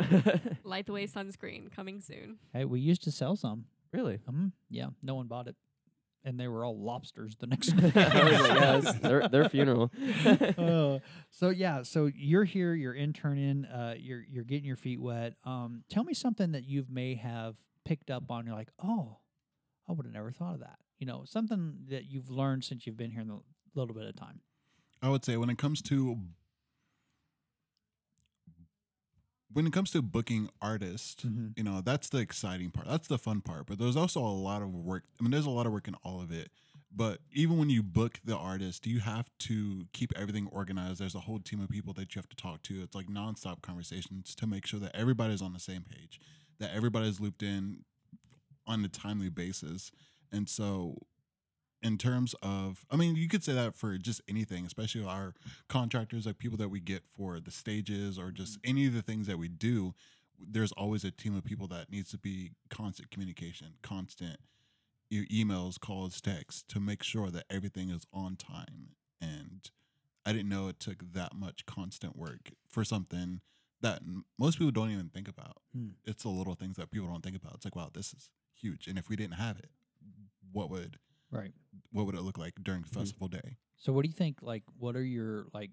Light 0.66 0.86
the 0.86 0.94
way 0.94 1.06
sunscreen 1.08 1.72
coming 1.72 2.00
soon. 2.02 2.38
Hey, 2.54 2.66
we 2.66 2.80
used 2.80 3.04
to 3.04 3.12
sell 3.12 3.36
some. 3.36 3.66
really? 3.92 4.20
Um, 4.28 4.54
yeah, 4.70 4.88
no 5.02 5.16
one 5.16 5.28
bought 5.28 5.48
it, 5.48 5.56
and 6.24 6.40
they 6.40 6.48
were 6.48 6.64
all 6.66 6.78
lobsters 6.80 7.36
the 7.38 7.48
next 7.48 7.74
I 7.78 7.78
was 7.78 7.94
day. 7.94 8.00
like, 8.40 8.60
yeah, 8.60 8.78
it's 8.78 8.94
their 9.00 9.28
their 9.28 9.50
funeral. 9.50 9.92
Uh, 10.58 11.00
so 11.32 11.50
yeah, 11.50 11.84
so 11.84 12.10
you're 12.16 12.44
here, 12.44 12.74
you're 12.74 12.94
interning, 12.94 13.66
uh, 13.66 13.96
you're 13.98 14.24
you're 14.30 14.44
getting 14.44 14.66
your 14.66 14.76
feet 14.78 15.00
wet. 15.02 15.34
Um, 15.46 15.84
tell 15.90 16.04
me 16.04 16.14
something 16.14 16.52
that 16.54 16.64
you 16.66 16.86
may 16.90 17.16
have 17.16 17.56
picked 17.86 18.10
up 18.12 18.30
on. 18.32 18.46
You're 18.46 18.56
like, 18.56 18.70
oh, 18.84 19.18
I 19.88 19.94
would 19.94 20.06
have 20.06 20.14
never 20.14 20.32
thought 20.32 20.54
of 20.56 20.60
that. 20.62 20.78
You 21.00 21.08
know, 21.08 21.24
something 21.26 21.80
that 21.90 22.06
you've 22.06 22.30
learned 22.30 22.64
since 22.64 22.86
you've 22.88 22.96
been 22.98 23.12
here 23.12 23.22
in 23.22 23.30
a 23.30 23.40
little 23.76 23.94
bit 23.94 24.06
of 24.06 24.16
time. 24.16 24.40
I 25.02 25.10
would 25.10 25.26
say 25.26 25.36
when 25.36 25.50
it 25.50 25.58
comes 25.58 25.82
to 25.84 26.18
when 29.54 29.66
it 29.68 29.74
comes 29.74 29.92
to 29.92 30.02
booking 30.02 30.50
artists, 30.62 31.24
Mhm. 31.24 31.58
you 31.58 31.64
know, 31.64 31.82
that's 31.82 32.10
the 32.10 32.18
exciting 32.18 32.72
part. 32.72 32.88
That's 32.88 33.08
the 33.08 33.18
fun 33.18 33.42
part. 33.42 33.68
But 33.68 33.78
there's 33.78 33.96
also 33.96 34.20
a 34.20 34.28
lot 34.34 34.62
of 34.62 34.74
work. 34.74 35.06
I 35.20 35.24
mean, 35.24 35.32
there's 35.32 35.46
a 35.46 35.50
lot 35.52 35.66
of 35.66 35.72
work 35.72 35.88
in 35.88 35.96
all 35.96 36.22
of 36.22 36.32
it. 36.32 36.52
But 36.96 37.22
even 37.32 37.58
when 37.58 37.70
you 37.72 37.82
book 37.82 38.20
the 38.24 38.38
artist, 38.38 38.86
you 38.86 39.00
have 39.00 39.30
to 39.40 39.88
keep 39.94 40.12
everything 40.16 40.48
organized. 40.48 41.00
There's 41.00 41.16
a 41.16 41.22
whole 41.22 41.40
team 41.40 41.60
of 41.60 41.70
people 41.70 41.94
that 41.94 42.14
you 42.14 42.20
have 42.20 42.30
to 42.30 42.36
talk 42.36 42.62
to. 42.64 42.82
It's 42.84 42.94
like 42.96 43.08
nonstop 43.08 43.62
conversations 43.62 44.36
to 44.36 44.46
make 44.46 44.68
sure 44.68 44.80
that 44.80 44.96
everybody's 44.96 45.42
on 45.42 45.54
the 45.54 45.60
same 45.60 45.84
page, 45.84 46.20
that 46.60 46.72
everybody's 46.72 47.20
looped 47.20 47.42
in 47.42 47.86
on 48.68 48.86
a 48.86 48.88
timely 48.88 49.30
basis. 49.30 49.92
And 50.32 50.48
so 50.48 51.08
in 51.84 51.98
terms 51.98 52.34
of 52.42 52.86
i 52.90 52.96
mean 52.96 53.16
you 53.16 53.28
could 53.28 53.44
say 53.44 53.54
that 53.54 53.76
for 53.76 53.98
just 53.98 54.22
anything 54.28 54.66
especially 54.66 55.06
our 55.06 55.34
contractors 55.68 56.26
like 56.26 56.38
people 56.38 56.58
that 56.58 56.70
we 56.70 56.80
get 56.80 57.04
for 57.16 57.40
the 57.40 57.52
stages 57.52 58.18
or 58.18 58.32
just 58.32 58.58
any 58.64 58.88
of 58.88 58.94
the 58.94 59.02
things 59.02 59.28
that 59.28 59.38
we 59.38 59.48
do 59.48 59.94
there's 60.40 60.72
always 60.74 61.04
a 61.04 61.12
team 61.12 61.36
of 61.36 61.44
people 61.44 61.68
that 61.68 61.92
needs 61.92 62.10
to 62.12 62.18
be 62.18 62.52
constant 62.70 63.12
communication 63.12 63.74
constant 63.82 64.40
emails 65.22 65.80
calls 65.80 66.20
texts 66.22 66.64
to 66.68 66.80
make 66.80 67.04
sure 67.04 67.30
that 67.30 67.46
everything 67.50 67.90
is 67.90 68.06
on 68.14 68.36
time. 68.36 68.96
And 69.22 69.70
i 70.26 70.32
didn't 70.32 70.50
know 70.50 70.68
it 70.70 70.80
took 70.80 71.14
that 71.14 71.36
much 71.36 71.66
constant 71.66 72.16
work 72.18 72.52
for 72.70 72.84
something 72.84 73.42
that 73.82 74.02
most 74.40 74.58
people 74.58 74.72
don't 74.72 74.92
even 74.92 75.10
think 75.10 75.28
about. 75.28 75.58
Hmm. 75.76 75.90
it's 76.06 76.24
the 76.24 76.30
little 76.30 76.56
things 76.56 76.78
that 76.78 76.92
people 76.92 77.08
don't 77.08 77.24
think 77.24 77.36
about. 77.36 77.56
It's 77.56 77.66
like 77.66 77.76
wow 77.76 77.90
this 77.94 78.14
is 78.14 78.30
huge. 78.54 78.88
And 78.88 78.98
if 78.98 79.10
we 79.10 79.16
didn't 79.16 79.36
have 79.36 79.60
it 79.60 79.70
what 80.52 80.70
would 80.70 80.98
Right. 81.32 81.52
What 81.94 82.06
would 82.06 82.16
it 82.16 82.22
look 82.22 82.38
like 82.38 82.56
during 82.62 82.82
Mhm. 82.84 82.88
festival 82.88 83.28
day? 83.30 83.58
So 83.78 83.94
what 83.94 84.02
do 84.04 84.10
you 84.10 84.14
think? 84.14 84.42
Like, 84.42 84.64
what 84.78 84.96
are 84.96 85.04
your 85.04 85.46
like 85.54 85.72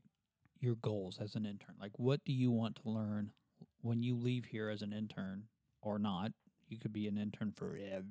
your 0.60 0.76
goals 0.76 1.18
as 1.20 1.34
an 1.34 1.46
intern? 1.46 1.74
Like, 1.80 1.98
what 1.98 2.24
do 2.24 2.32
you 2.32 2.50
want 2.50 2.76
to 2.82 2.88
learn 2.90 3.32
when 3.80 4.02
you 4.02 4.14
leave 4.14 4.44
here 4.44 4.68
as 4.68 4.82
an 4.82 4.92
intern 4.92 5.44
or 5.82 5.98
not? 5.98 6.32
You 6.68 6.78
could 6.78 6.92
be 6.92 7.08
an 7.08 7.16
intern 7.18 7.50
forever. 7.52 8.04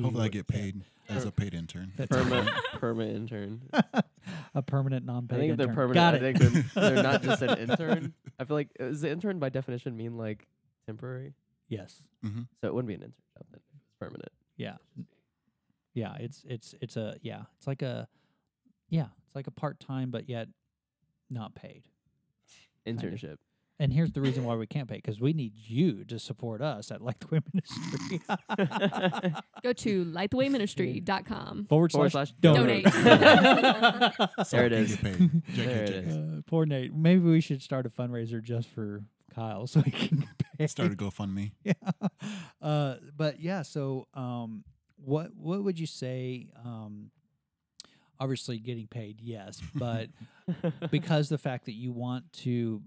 Hopefully, 0.00 0.24
I 0.26 0.28
get 0.28 0.46
paid 0.46 0.84
as 1.08 1.24
a 1.24 1.32
paid 1.32 1.54
intern. 1.54 1.92
Permanent, 1.96 2.48
Perma 2.50 2.60
perma 2.78 3.14
intern. 3.14 3.62
a 4.54 4.60
permanent 4.62 5.08
I 5.08 5.12
non-paid 5.12 5.38
think 5.38 5.50
if 5.52 5.56
they're 5.56 5.68
intern. 5.68 5.74
permanent, 5.74 5.94
Got 5.94 6.14
I 6.14 6.16
it. 6.18 6.38
think 6.38 6.72
they're, 6.74 6.90
they're 6.94 7.02
not 7.02 7.22
just 7.28 7.40
an 7.42 7.56
intern. 7.58 8.12
I 8.38 8.44
feel 8.44 8.56
like 8.56 8.68
does 8.78 9.00
the 9.00 9.10
intern 9.10 9.38
by 9.38 9.48
definition 9.48 9.96
mean 9.96 10.16
like 10.18 10.46
temporary? 10.84 11.32
yes. 11.68 12.02
hmm 12.22 12.42
So 12.60 12.66
it 12.68 12.74
wouldn't 12.74 12.88
be 12.88 12.94
an 12.94 13.00
intern 13.02 13.22
job 13.36 13.46
then. 13.50 13.60
It's 13.64 13.94
permanent. 13.98 14.32
Yeah. 14.58 14.76
Yeah, 15.96 16.14
it's 16.20 16.44
it's 16.46 16.74
it's 16.82 16.96
a 16.96 17.16
yeah, 17.22 17.42
it's 17.56 17.66
like 17.66 17.80
a 17.82 18.06
yeah, 18.90 19.06
it's 19.26 19.34
like 19.34 19.46
a 19.46 19.50
part-time 19.50 20.10
but 20.10 20.28
yet 20.28 20.48
not 21.30 21.54
paid. 21.54 21.84
Kind 22.86 23.02
of. 23.02 23.10
Internship. 23.10 23.36
And 23.78 23.92
here's 23.92 24.12
the 24.12 24.20
reason 24.20 24.44
why 24.44 24.54
we 24.56 24.66
can't 24.66 24.88
pay 24.88 25.00
cuz 25.00 25.20
we 25.20 25.32
need 25.32 25.54
you 25.56 26.04
to 26.04 26.18
support 26.18 26.60
us 26.62 26.90
at 26.90 27.00
Light 27.00 27.18
the 27.20 27.26
Way 27.28 27.40
Ministry. 27.52 28.20
Go 29.62 29.72
to 29.72 30.04
lightthewayministry.com. 30.04 31.64
forward, 31.66 31.92
Forward 31.92 32.12
slash, 32.12 32.28
slash 32.28 32.40
donate. 32.40 32.84
donate. 32.84 32.92
There 34.50 34.66
it 34.66 34.72
I 34.72 34.76
can 34.76 34.84
is. 34.84 34.96
get 34.96 35.02
paid. 35.02 35.42
There 35.48 35.84
it 35.84 35.90
JK, 35.90 36.06
is. 36.08 36.16
Uh, 36.16 36.40
poor 36.46 36.66
Nate. 36.66 36.94
Maybe 36.94 37.20
we 37.20 37.40
should 37.40 37.62
start 37.62 37.86
a 37.86 37.90
fundraiser 37.90 38.42
just 38.42 38.68
for 38.68 39.02
Kyle 39.34 39.66
so 39.66 39.80
he 39.80 39.90
can 39.90 40.18
get 40.20 40.28
paid. 40.58 40.70
Start 40.70 40.92
a 40.92 40.94
GoFundMe. 40.96 41.52
yeah. 41.64 41.72
Uh, 42.62 42.96
but 43.16 43.40
yeah, 43.40 43.62
so 43.62 44.06
um, 44.14 44.64
what 45.06 45.34
what 45.36 45.62
would 45.62 45.78
you 45.78 45.86
say? 45.86 46.48
Um, 46.64 47.10
obviously, 48.18 48.58
getting 48.58 48.86
paid, 48.88 49.20
yes, 49.20 49.60
but 49.74 50.08
because 50.90 51.28
the 51.28 51.38
fact 51.38 51.66
that 51.66 51.74
you 51.74 51.92
want 51.92 52.32
to 52.44 52.82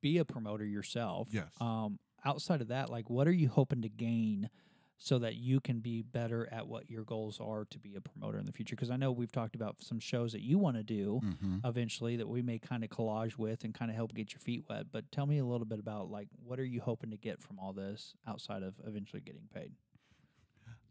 be 0.00 0.18
a 0.18 0.24
promoter 0.24 0.64
yourself, 0.64 1.28
Yes. 1.32 1.46
Um, 1.60 1.98
outside 2.24 2.60
of 2.60 2.68
that, 2.68 2.90
like, 2.90 3.08
what 3.08 3.26
are 3.26 3.32
you 3.32 3.48
hoping 3.48 3.82
to 3.82 3.88
gain? 3.88 4.50
So 4.96 5.18
that 5.18 5.34
you 5.34 5.58
can 5.60 5.80
be 5.80 6.02
better 6.02 6.48
at 6.52 6.68
what 6.68 6.88
your 6.88 7.02
goals 7.02 7.40
are 7.40 7.64
to 7.70 7.78
be 7.80 7.96
a 7.96 8.00
promoter 8.00 8.38
in 8.38 8.46
the 8.46 8.52
future. 8.52 8.76
Because 8.76 8.90
I 8.92 8.96
know 8.96 9.10
we've 9.10 9.32
talked 9.32 9.56
about 9.56 9.82
some 9.82 9.98
shows 9.98 10.32
that 10.32 10.40
you 10.40 10.56
want 10.56 10.76
to 10.76 10.84
do 10.84 11.20
hmm 11.20 11.58
eventually 11.64 12.16
that 12.16 12.28
we 12.28 12.42
may 12.42 12.58
kind 12.58 12.84
of 12.84 12.90
collage 12.90 13.36
with 13.36 13.64
and 13.64 13.74
kind 13.74 13.90
of 13.90 13.96
help 13.96 14.14
get 14.14 14.32
your 14.32 14.38
feet 14.38 14.64
wet. 14.70 14.86
But 14.92 15.10
tell 15.10 15.26
me 15.26 15.38
a 15.38 15.44
little 15.44 15.66
bit 15.66 15.80
about 15.80 16.10
like 16.10 16.28
what 16.42 16.60
are 16.60 16.64
you 16.64 16.80
hoping 16.80 17.10
to 17.10 17.16
get 17.16 17.42
from 17.42 17.58
all 17.58 17.72
this 17.72 18.14
outside 18.26 18.62
of 18.62 18.76
eventually 18.86 19.20
getting 19.20 19.48
paid? 19.52 19.72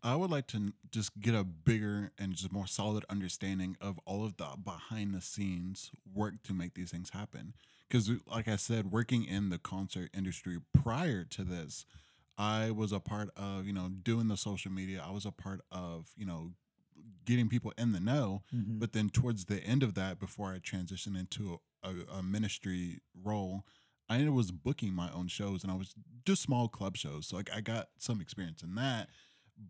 I 0.03 0.15
would 0.15 0.29
like 0.29 0.47
to 0.47 0.73
just 0.91 1.19
get 1.19 1.33
a 1.33 1.45
bigger 1.45 2.11
and 2.19 2.33
just 2.33 2.51
more 2.51 2.67
solid 2.67 3.05
understanding 3.09 3.77
of 3.79 3.99
all 4.05 4.25
of 4.25 4.35
the 4.35 4.47
behind 4.61 5.13
the 5.13 5.21
scenes 5.21 5.91
work 6.13 6.43
to 6.43 6.53
make 6.53 6.73
these 6.73 6.91
things 6.91 7.11
happen. 7.11 7.53
Because, 7.87 8.09
like 8.29 8.47
I 8.47 8.57
said, 8.57 8.91
working 8.91 9.23
in 9.23 9.49
the 9.49 9.57
concert 9.57 10.09
industry 10.13 10.57
prior 10.73 11.23
to 11.25 11.43
this, 11.43 11.85
I 12.37 12.71
was 12.71 12.91
a 12.91 12.99
part 12.99 13.29
of, 13.37 13.65
you 13.65 13.73
know, 13.73 13.89
doing 13.89 14.27
the 14.27 14.37
social 14.37 14.71
media. 14.71 15.03
I 15.07 15.11
was 15.11 15.25
a 15.25 15.31
part 15.31 15.61
of, 15.71 16.09
you 16.17 16.25
know, 16.25 16.51
getting 17.25 17.47
people 17.47 17.73
in 17.77 17.93
the 17.93 17.99
know. 17.99 18.41
Mm-hmm. 18.53 18.79
But 18.79 18.93
then 18.93 19.09
towards 19.09 19.45
the 19.45 19.63
end 19.63 19.83
of 19.83 19.93
that, 19.95 20.19
before 20.19 20.51
I 20.51 20.57
transitioned 20.57 21.17
into 21.17 21.59
a, 21.83 22.17
a, 22.17 22.23
ministry 22.23 22.99
role, 23.23 23.63
I 24.09 24.27
was 24.29 24.51
booking 24.51 24.93
my 24.93 25.09
own 25.11 25.27
shows 25.27 25.63
and 25.63 25.71
I 25.71 25.75
was 25.75 25.95
just 26.25 26.41
small 26.41 26.67
club 26.67 26.97
shows. 26.97 27.27
So 27.27 27.37
like 27.37 27.49
I 27.55 27.61
got 27.61 27.89
some 27.97 28.21
experience 28.21 28.63
in 28.63 28.75
that, 28.75 29.09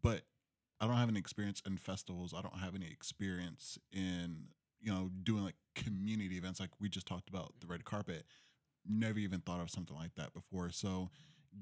but 0.01 0.21
I 0.79 0.87
don't 0.87 0.97
have 0.97 1.09
any 1.09 1.19
experience 1.19 1.61
in 1.65 1.77
festivals. 1.77 2.33
I 2.37 2.41
don't 2.41 2.57
have 2.57 2.75
any 2.75 2.87
experience 2.87 3.77
in, 3.91 4.47
you 4.81 4.91
know, 4.91 5.09
doing 5.23 5.43
like 5.43 5.55
community 5.75 6.37
events 6.37 6.59
like 6.59 6.71
we 6.79 6.89
just 6.89 7.07
talked 7.07 7.29
about 7.29 7.53
the 7.61 7.67
red 7.67 7.85
carpet. 7.85 8.25
Never 8.87 9.19
even 9.19 9.39
thought 9.39 9.61
of 9.61 9.69
something 9.69 9.95
like 9.95 10.15
that 10.15 10.33
before. 10.33 10.69
So 10.71 11.09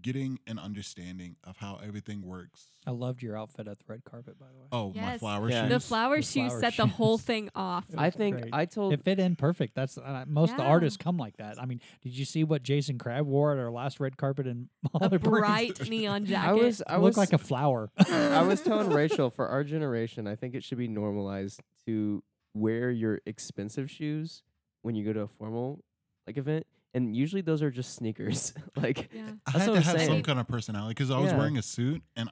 getting 0.02 0.40
an 0.48 0.58
understanding 0.58 1.36
of 1.44 1.58
how 1.58 1.80
everything 1.86 2.22
works. 2.22 2.68
I 2.88 2.92
loved 2.92 3.22
your 3.22 3.38
outfit 3.38 3.68
at 3.68 3.78
the 3.78 3.86
red 3.88 4.04
carpet, 4.04 4.40
by 4.40 4.48
the 4.52 4.60
way. 4.60 4.66
Oh, 4.72 4.94
my 4.96 5.18
flower 5.18 5.50
Yeah. 5.50 5.64
shoes. 5.64 5.70
The 5.70 5.80
flower 5.80 6.16
The 6.18 6.22
shoes 6.24 6.48
flower 6.52 6.60
set 6.62 6.78
the 6.78 6.88
whole 6.88 7.18
thing 7.18 7.50
off. 7.54 7.86
I 7.98 8.10
think 8.10 8.38
great. 8.40 8.54
I 8.54 8.66
told 8.66 8.94
It 8.94 9.04
fit 9.04 9.20
in 9.20 9.36
perfect. 9.36 9.76
That's 9.76 9.98
uh, 9.98 10.26
most 10.28 10.52
of 10.52 10.58
the 10.58 10.64
artists 10.64 10.98
come 10.98 11.18
like 11.18 11.38
that. 11.38 11.62
I 11.62 11.66
mean, 11.66 11.82
did 12.02 12.18
you 12.18 12.26
see 12.26 12.44
what 12.44 12.64
Jason 12.64 12.98
Crabb 12.98 13.26
wore 13.28 13.52
at 13.52 13.60
our 13.60 13.70
last 13.70 14.00
red 14.00 14.18
carpet 14.18 14.48
in 14.48 14.70
a 14.94 15.00
Mahler 15.00 15.20
Breeze? 15.20 15.30
bright 15.40 15.90
neon 15.90 16.26
jacket. 16.26 16.50
I 16.50 16.54
was 16.54 16.82
I 16.88 16.94
Looked 16.96 17.04
was 17.04 17.18
like 17.18 17.34
a 17.34 17.38
flower. 17.38 17.92
I 18.10 18.42
was 18.44 18.62
telling 18.62 18.90
Rachel 18.90 19.30
for 19.30 19.48
our 19.48 19.64
generation, 19.64 20.26
I 20.28 20.36
think 20.36 20.56
it 20.56 20.64
should 20.64 20.78
be 20.80 20.88
normalized 20.88 21.62
to 21.86 22.24
wear 22.54 22.90
your 22.92 23.22
expensive 23.26 23.92
shoes 23.92 24.42
when 24.82 24.96
you 24.96 25.06
go 25.06 25.14
to 25.14 25.22
a 25.22 25.28
formal 25.28 25.84
like 26.26 26.38
event, 26.38 26.66
and 26.94 27.16
usually 27.16 27.42
those 27.42 27.62
are 27.62 27.72
just 27.72 27.96
sneakers. 27.96 28.54
like 28.76 29.10
yeah. 29.14 29.32
I 29.48 29.52
had 29.60 29.66
to 29.68 29.72
I'm 29.74 29.82
have 29.82 30.02
some 30.02 30.24
kind 30.24 30.40
of 30.40 30.48
personality 30.48 30.92
because 30.92 31.12
I 31.12 31.20
was 31.20 31.32
Yeah. 31.32 31.38
wearing 31.38 31.58
a 31.58 31.62
suit, 31.62 32.02
and 32.16 32.30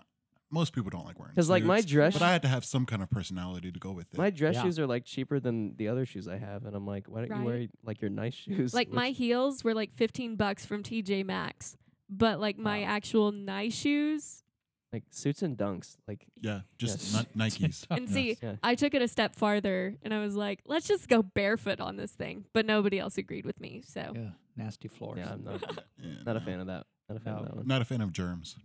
most 0.52 0.74
people 0.74 0.90
don't 0.90 1.06
like 1.06 1.20
wearing. 1.20 1.34
because 1.36 1.50
like 1.50 1.64
my 1.64 1.80
dress 1.82 2.14
but 2.14 2.24
I 2.24 2.32
had 2.32 2.42
to 2.42 2.48
have 2.48 2.66
some 2.66 2.86
kind 2.88 3.04
of 3.04 3.10
personality 3.12 3.72
to 3.72 3.80
go 3.80 3.92
with 3.92 4.08
it. 4.14 4.18
my 4.18 4.30
dress 4.32 4.56
Yeah. 4.56 4.64
shoes 4.64 4.80
are 4.80 4.88
like 4.88 5.06
cheaper 5.06 5.40
than 5.40 5.76
the 5.78 5.88
other 5.90 6.06
shoes 6.06 6.28
I 6.28 6.38
have, 6.38 6.66
and 6.66 6.76
I'm 6.76 6.88
like, 6.88 7.08
why 7.08 7.26
don't 7.26 7.40
you 7.40 7.46
wear 7.46 7.68
like 7.84 8.02
your 8.02 8.10
nice 8.10 8.34
shoes? 8.46 8.74
Like 8.74 8.90
my 8.90 9.10
heels 9.22 9.64
were 9.64 9.74
like 9.76 9.94
15 9.96 10.36
bucks 10.36 10.66
from 10.66 10.82
TJ 10.84 11.24
Maxx. 11.26 11.78
but 12.10 12.40
like 12.40 12.58
my 12.58 12.80
Wow. 12.82 12.88
actual 12.88 13.32
nice 13.32 13.76
shoes. 13.76 14.44
Like 14.92 15.04
suits 15.12 15.42
and 15.44 15.56
dunks. 15.58 15.98
Like 16.08 16.26
Yeah, 16.42 16.62
just 16.78 17.14
Yes. 17.14 17.26
Ni- 17.36 17.46
Nikes. 17.50 17.86
And 17.92 18.10
see, 18.10 18.38
yeah. 18.42 18.56
I 18.64 18.74
took 18.76 18.94
it 18.96 19.02
a 19.04 19.08
step 19.08 19.36
farther 19.36 19.96
and 20.02 20.14
I 20.14 20.20
was 20.20 20.36
like, 20.36 20.62
let's 20.66 20.88
just 20.88 21.08
go 21.08 21.22
barefoot 21.22 21.80
on 21.80 21.96
this 21.96 22.12
thing. 22.12 22.46
But 22.54 22.66
nobody 22.66 23.00
else 23.00 23.18
agreed 23.18 23.46
with 23.46 23.60
me. 23.60 23.84
So 23.86 24.14
Yeah, 24.16 24.30
nasty 24.58 24.88
floors. 24.88 25.20
Yeah, 25.20 25.34
I'm 25.34 25.44
not 25.44 25.62
Yeah, 26.02 26.12
not 26.26 26.38
a 26.38 26.42
fan 26.42 26.60
of 26.60 26.68
that. 26.68 26.86
Not 27.08 27.18
a 27.18 27.20
fan 27.20 27.34
No. 27.34 27.40
of 27.40 27.46
that 27.46 27.56
one. 27.56 27.68
Not 27.68 27.82
a 27.82 27.86
fan 27.86 28.02
of 28.02 28.12
germs. 28.12 28.58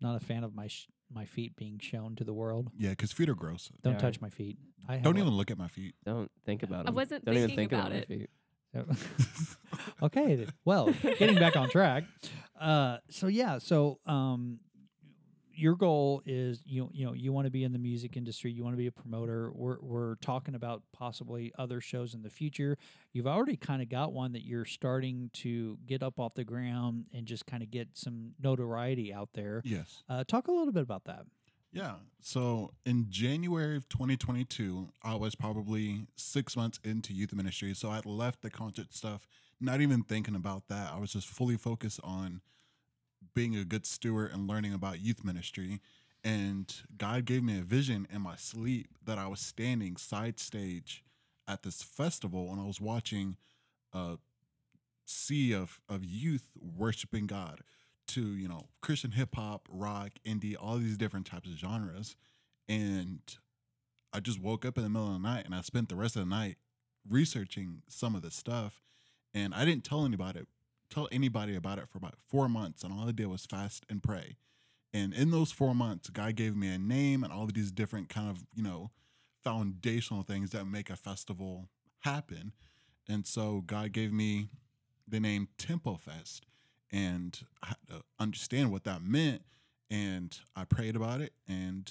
Not 0.00 0.16
a 0.16 0.24
fan 0.24 0.42
of 0.44 0.54
my 0.54 0.68
sh- 0.68 0.88
my 1.12 1.24
feet 1.26 1.56
being 1.56 1.78
shown 1.78 2.16
to 2.16 2.24
the 2.24 2.34
world. 2.34 2.70
Yeah, 2.78 2.90
because 2.90 3.12
feet 3.12 3.28
are 3.28 3.34
gross. 3.34 3.70
Don't 3.82 3.94
Yeah. 3.94 3.98
touch 3.98 4.20
my 4.20 4.28
feet. 4.30 4.58
I 4.88 4.98
Don't 4.98 5.16
a- 5.16 5.20
even 5.20 5.32
look 5.34 5.50
at 5.50 5.58
my 5.58 5.68
feet. 5.68 5.94
Don't 6.04 6.30
think 6.46 6.62
about 6.62 6.84
it. 6.86 6.88
I 6.88 6.92
wasn't 6.92 7.24
Don't 7.24 7.34
even 7.36 7.48
thinking 7.48 7.68
think 7.68 7.72
about 7.72 7.90
my 7.92 7.96
it. 7.98 8.08
feet. 8.08 8.30
okay. 10.02 10.46
Well, 10.64 10.92
getting 11.18 11.36
back 11.38 11.56
on 11.56 11.68
track. 11.70 12.04
Uh, 12.58 12.98
so 13.10 13.26
yeah. 13.26 13.58
So 13.58 13.98
um, 14.06 14.60
your 15.58 15.74
goal 15.74 16.22
is 16.24 16.62
you 16.64 16.88
you 16.92 17.04
know 17.04 17.12
you 17.12 17.32
want 17.32 17.46
to 17.46 17.50
be 17.50 17.64
in 17.64 17.72
the 17.72 17.78
music 17.78 18.16
industry. 18.16 18.50
You 18.52 18.62
want 18.62 18.74
to 18.74 18.78
be 18.78 18.86
a 18.86 18.92
promoter. 18.92 19.50
We're 19.52 19.78
we're 19.80 20.14
talking 20.16 20.54
about 20.54 20.82
possibly 20.92 21.52
other 21.58 21.80
shows 21.80 22.14
in 22.14 22.22
the 22.22 22.30
future. 22.30 22.78
You've 23.12 23.26
already 23.26 23.56
kind 23.56 23.82
of 23.82 23.88
got 23.88 24.12
one 24.12 24.32
that 24.32 24.46
you're 24.46 24.64
starting 24.64 25.30
to 25.34 25.76
get 25.84 26.02
up 26.02 26.20
off 26.20 26.34
the 26.34 26.44
ground 26.44 27.06
and 27.12 27.26
just 27.26 27.44
kind 27.46 27.62
of 27.62 27.70
get 27.70 27.88
some 27.94 28.32
notoriety 28.40 29.12
out 29.12 29.30
there. 29.34 29.62
yes. 29.64 30.04
Uh, 30.08 30.22
talk 30.24 30.46
a 30.46 30.52
little 30.52 30.72
bit 30.72 30.82
about 30.82 31.04
that. 31.04 31.24
Yeah. 31.72 31.94
So 32.20 32.72
in 32.86 33.06
January 33.10 33.76
of 33.76 33.88
2022, 33.88 34.88
I 35.02 35.16
was 35.16 35.34
probably 35.34 36.06
six 36.16 36.56
months 36.56 36.78
into 36.84 37.12
youth 37.12 37.34
ministry. 37.34 37.74
So 37.74 37.90
I'd 37.90 38.06
left 38.06 38.42
the 38.42 38.50
concert 38.50 38.94
stuff, 38.94 39.26
not 39.60 39.80
even 39.80 40.02
thinking 40.02 40.34
about 40.34 40.68
that. 40.68 40.92
I 40.94 40.98
was 40.98 41.12
just 41.12 41.26
fully 41.28 41.56
focused 41.56 42.00
on 42.02 42.40
being 43.34 43.56
a 43.56 43.64
good 43.64 43.86
steward 43.86 44.32
and 44.32 44.48
learning 44.48 44.74
about 44.74 45.00
youth 45.00 45.24
ministry. 45.24 45.80
And 46.24 46.72
God 46.96 47.24
gave 47.24 47.42
me 47.42 47.58
a 47.58 47.62
vision 47.62 48.06
in 48.12 48.22
my 48.22 48.36
sleep 48.36 48.88
that 49.04 49.18
I 49.18 49.28
was 49.28 49.40
standing 49.40 49.96
side 49.96 50.38
stage 50.38 51.04
at 51.46 51.62
this 51.62 51.82
festival 51.82 52.50
and 52.52 52.60
I 52.60 52.64
was 52.64 52.80
watching 52.80 53.36
a 53.92 54.18
sea 55.06 55.54
of, 55.54 55.80
of 55.88 56.04
youth 56.04 56.52
worshiping 56.60 57.26
God 57.26 57.62
to 58.08 58.22
you 58.22 58.48
know 58.48 58.68
Christian 58.80 59.12
hip 59.12 59.34
hop, 59.34 59.68
rock, 59.70 60.12
indie, 60.26 60.56
all 60.58 60.78
these 60.78 60.98
different 60.98 61.26
types 61.26 61.48
of 61.48 61.56
genres, 61.56 62.16
and 62.68 63.20
I 64.12 64.20
just 64.20 64.40
woke 64.40 64.64
up 64.64 64.76
in 64.76 64.84
the 64.84 64.90
middle 64.90 65.08
of 65.08 65.14
the 65.14 65.28
night 65.28 65.44
and 65.44 65.54
I 65.54 65.60
spent 65.60 65.88
the 65.88 65.96
rest 65.96 66.16
of 66.16 66.22
the 66.22 66.28
night 66.28 66.56
researching 67.08 67.82
some 67.88 68.14
of 68.14 68.22
the 68.22 68.30
stuff, 68.30 68.80
and 69.34 69.54
I 69.54 69.64
didn't 69.64 69.84
tell 69.84 70.04
anybody 70.04 70.40
tell 70.90 71.08
anybody 71.12 71.54
about 71.54 71.78
it 71.78 71.88
for 71.88 71.98
about 71.98 72.14
four 72.28 72.48
months, 72.48 72.82
and 72.82 72.92
all 72.92 73.08
I 73.08 73.12
did 73.12 73.26
was 73.26 73.46
fast 73.46 73.84
and 73.88 74.02
pray, 74.02 74.36
and 74.92 75.12
in 75.12 75.30
those 75.30 75.52
four 75.52 75.74
months, 75.74 76.10
God 76.10 76.36
gave 76.36 76.56
me 76.56 76.72
a 76.72 76.78
name 76.78 77.22
and 77.24 77.32
all 77.32 77.44
of 77.44 77.54
these 77.54 77.70
different 77.70 78.08
kind 78.08 78.30
of 78.30 78.44
you 78.54 78.62
know 78.62 78.90
foundational 79.42 80.22
things 80.22 80.50
that 80.50 80.66
make 80.66 80.90
a 80.90 80.96
festival 80.96 81.68
happen, 82.00 82.52
and 83.08 83.26
so 83.26 83.62
God 83.66 83.92
gave 83.92 84.12
me 84.12 84.48
the 85.06 85.20
name 85.20 85.48
Tempo 85.56 85.96
Fest 85.96 86.44
and 86.90 87.40
I 87.62 87.68
had 87.68 87.76
to 87.88 88.02
understand 88.18 88.72
what 88.72 88.84
that 88.84 89.02
meant. 89.02 89.42
And 89.90 90.36
I 90.54 90.64
prayed 90.64 90.96
about 90.96 91.22
it, 91.22 91.32
and 91.46 91.90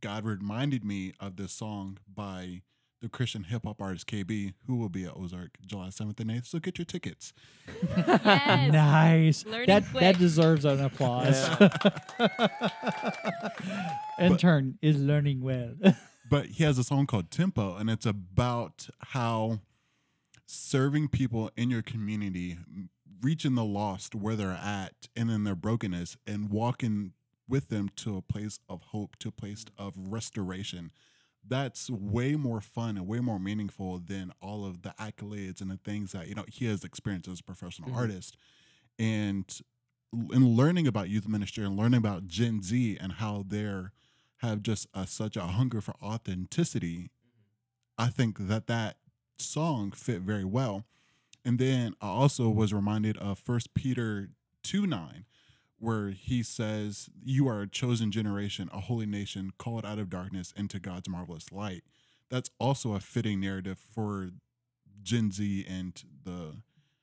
God 0.00 0.24
reminded 0.24 0.82
me 0.84 1.12
of 1.20 1.36
this 1.36 1.52
song 1.52 1.98
by 2.12 2.62
the 3.04 3.10
Christian 3.10 3.44
hip 3.44 3.64
hop 3.66 3.82
artist 3.82 4.06
KB, 4.06 4.54
who 4.66 4.76
will 4.76 4.88
be 4.88 5.04
at 5.04 5.14
Ozark 5.14 5.58
July 5.64 5.88
7th 5.88 6.18
and 6.20 6.30
8th. 6.30 6.46
So 6.46 6.58
get 6.58 6.78
your 6.78 6.86
tickets. 6.86 7.34
Yes. 7.96 8.72
nice. 8.72 9.44
Learning 9.44 9.66
that 9.66 9.84
quick. 9.90 10.00
that 10.00 10.18
deserves 10.18 10.64
an 10.64 10.80
applause. 10.80 11.50
Intern 14.18 14.78
is 14.82 14.96
learning 14.98 15.40
well. 15.42 15.74
But 16.30 16.46
he 16.46 16.64
has 16.64 16.78
a 16.78 16.84
song 16.84 17.06
called 17.06 17.30
Tempo, 17.30 17.76
and 17.76 17.90
it's 17.90 18.06
about 18.06 18.88
how 18.98 19.60
serving 20.46 21.08
people 21.08 21.50
in 21.54 21.68
your 21.68 21.82
community, 21.82 22.56
reaching 23.20 23.56
the 23.56 23.64
lost 23.64 24.14
where 24.14 24.34
they're 24.34 24.50
at 24.50 24.94
and 25.14 25.30
in 25.30 25.44
their 25.44 25.54
brokenness, 25.54 26.16
and 26.26 26.48
walking 26.48 27.12
with 27.46 27.68
them 27.68 27.90
to 27.96 28.16
a 28.16 28.22
place 28.22 28.58
of 28.70 28.80
hope, 28.84 29.16
to 29.16 29.28
a 29.28 29.32
place 29.32 29.66
of 29.76 29.92
restoration. 29.98 30.92
That's 31.46 31.90
way 31.90 32.36
more 32.36 32.60
fun 32.60 32.96
and 32.96 33.06
way 33.06 33.20
more 33.20 33.38
meaningful 33.38 33.98
than 33.98 34.32
all 34.40 34.64
of 34.64 34.82
the 34.82 34.94
accolades 34.98 35.60
and 35.60 35.70
the 35.70 35.76
things 35.76 36.12
that 36.12 36.26
you 36.28 36.34
know 36.34 36.44
he 36.48 36.64
has 36.66 36.84
experienced 36.84 37.28
as 37.28 37.40
a 37.40 37.44
professional 37.44 37.90
Mhm. 37.90 37.96
artist. 37.96 38.36
And 38.98 39.60
in 40.12 40.48
learning 40.56 40.86
about 40.86 41.08
youth 41.10 41.28
ministry 41.28 41.64
and 41.64 41.76
learning 41.76 41.98
about 41.98 42.26
Gen 42.28 42.62
Z 42.62 42.96
and 42.98 43.12
how 43.14 43.44
they're 43.46 43.92
have 44.38 44.62
just 44.62 44.86
a, 44.94 45.06
such 45.06 45.36
a 45.36 45.46
hunger 45.46 45.80
for 45.80 45.94
authenticity, 46.02 47.10
I 47.98 48.08
think 48.08 48.38
that 48.38 48.66
that 48.66 48.98
song 49.38 49.90
fit 49.92 50.20
very 50.22 50.44
well. 50.44 50.84
And 51.44 51.58
then 51.58 51.94
I 52.00 52.08
also 52.08 52.48
was 52.48 52.72
reminded 52.72 53.16
of 53.18 53.38
First 53.38 53.74
Peter 53.74 54.30
2 54.62 54.86
9, 54.86 55.26
where 55.78 56.10
he 56.10 56.42
says, 56.42 57.08
You 57.22 57.48
are 57.48 57.62
a 57.62 57.68
chosen 57.68 58.10
generation, 58.10 58.70
a 58.72 58.80
holy 58.80 59.06
nation, 59.06 59.52
called 59.58 59.84
out 59.84 59.98
of 59.98 60.10
darkness 60.10 60.52
into 60.56 60.78
God's 60.78 61.08
marvelous 61.08 61.52
light. 61.52 61.84
That's 62.30 62.50
also 62.58 62.94
a 62.94 63.00
fitting 63.00 63.40
narrative 63.40 63.78
for 63.78 64.30
Gen 65.02 65.30
Z 65.30 65.66
and 65.68 66.02
the 66.24 66.56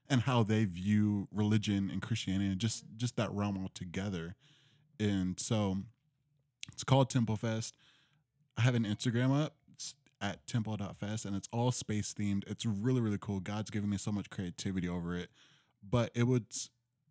and 0.09 0.23
how 0.23 0.43
they 0.43 0.65
view 0.65 1.29
religion 1.31 1.89
and 1.89 2.01
Christianity 2.01 2.49
and 2.49 2.59
just 2.59 2.83
just 2.97 3.15
that 3.17 3.31
realm 3.31 3.57
altogether. 3.57 4.35
And 4.99 5.39
so 5.39 5.77
it's 6.71 6.83
called 6.83 7.09
Tempo 7.09 7.35
Fest. 7.35 7.75
I 8.57 8.61
have 8.61 8.75
an 8.75 8.83
Instagram 8.83 9.35
up 9.35 9.55
at 10.21 10.45
tempo.fest 10.45 11.25
and 11.25 11.35
it's 11.35 11.49
all 11.51 11.71
space 11.71 12.13
themed. 12.13 12.43
It's 12.47 12.65
really, 12.65 13.01
really 13.01 13.17
cool. 13.19 13.39
God's 13.39 13.71
given 13.71 13.89
me 13.89 13.97
so 13.97 14.11
much 14.11 14.29
creativity 14.29 14.87
over 14.87 15.15
it. 15.15 15.29
But 15.87 16.11
it 16.13 16.23
would 16.23 16.45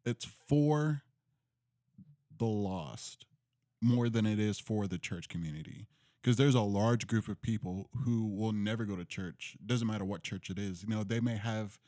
it's 0.05 0.25
for 0.25 1.03
the 2.41 2.47
lost 2.47 3.27
more 3.81 4.09
than 4.09 4.27
it 4.27 4.41
is 4.41 4.59
for 4.59 4.87
the 4.89 4.99
church 4.99 5.29
community. 5.29 5.87
Because 6.23 6.37
there's 6.37 6.55
a 6.55 6.61
large 6.61 7.07
group 7.07 7.29
of 7.29 7.41
people 7.41 7.89
who 8.05 8.27
will 8.27 8.53
never 8.53 8.85
go 8.85 8.97
to 8.97 9.05
church. 9.05 9.57
Doesn't 9.65 9.87
matter 9.87 10.05
what 10.05 10.23
church 10.23 10.51
it 10.51 10.59
is. 10.59 10.83
You 10.83 10.89
know, 10.89 11.05
they 11.05 11.21
may 11.21 11.37
have 11.37 11.79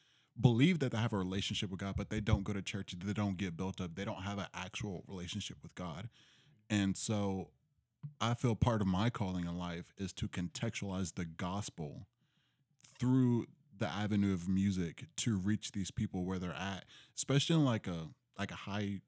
believe 0.40 0.78
that 0.78 0.92
they 0.92 0.98
have 0.98 1.12
a 1.12 1.18
relationship 1.18 1.70
with 1.70 1.80
God, 1.80 1.94
but 1.96 2.08
they 2.08 2.20
don't 2.20 2.44
go 2.44 2.52
to 2.52 2.62
church. 2.62 2.94
They 3.04 3.12
don't 3.12 3.36
get 3.36 3.56
built 3.56 3.80
up. 3.80 3.94
They 3.94 4.04
don't 4.04 4.22
have 4.22 4.38
an 4.38 4.46
actual 4.54 5.04
relationship 5.06 5.58
with 5.62 5.74
God. 5.74 6.08
And 6.70 6.96
so 6.96 7.50
I 8.20 8.34
feel 8.34 8.54
part 8.54 8.80
of 8.80 8.86
my 8.86 9.10
calling 9.10 9.46
in 9.46 9.58
life 9.58 9.92
is 9.98 10.12
to 10.14 10.28
contextualize 10.28 11.14
the 11.14 11.24
gospel 11.24 12.06
through 12.98 13.46
the 13.78 13.88
avenue 13.88 14.32
of 14.32 14.48
music 14.48 15.04
to 15.16 15.36
reach 15.36 15.72
these 15.72 15.90
people 15.90 16.24
where 16.24 16.38
they're 16.38 16.54
at, 16.54 16.84
especially 17.14 17.56
in 17.56 17.64
like 17.64 17.86
a 17.86 18.08
like 18.38 18.50
a 18.50 18.56
high 18.56 19.00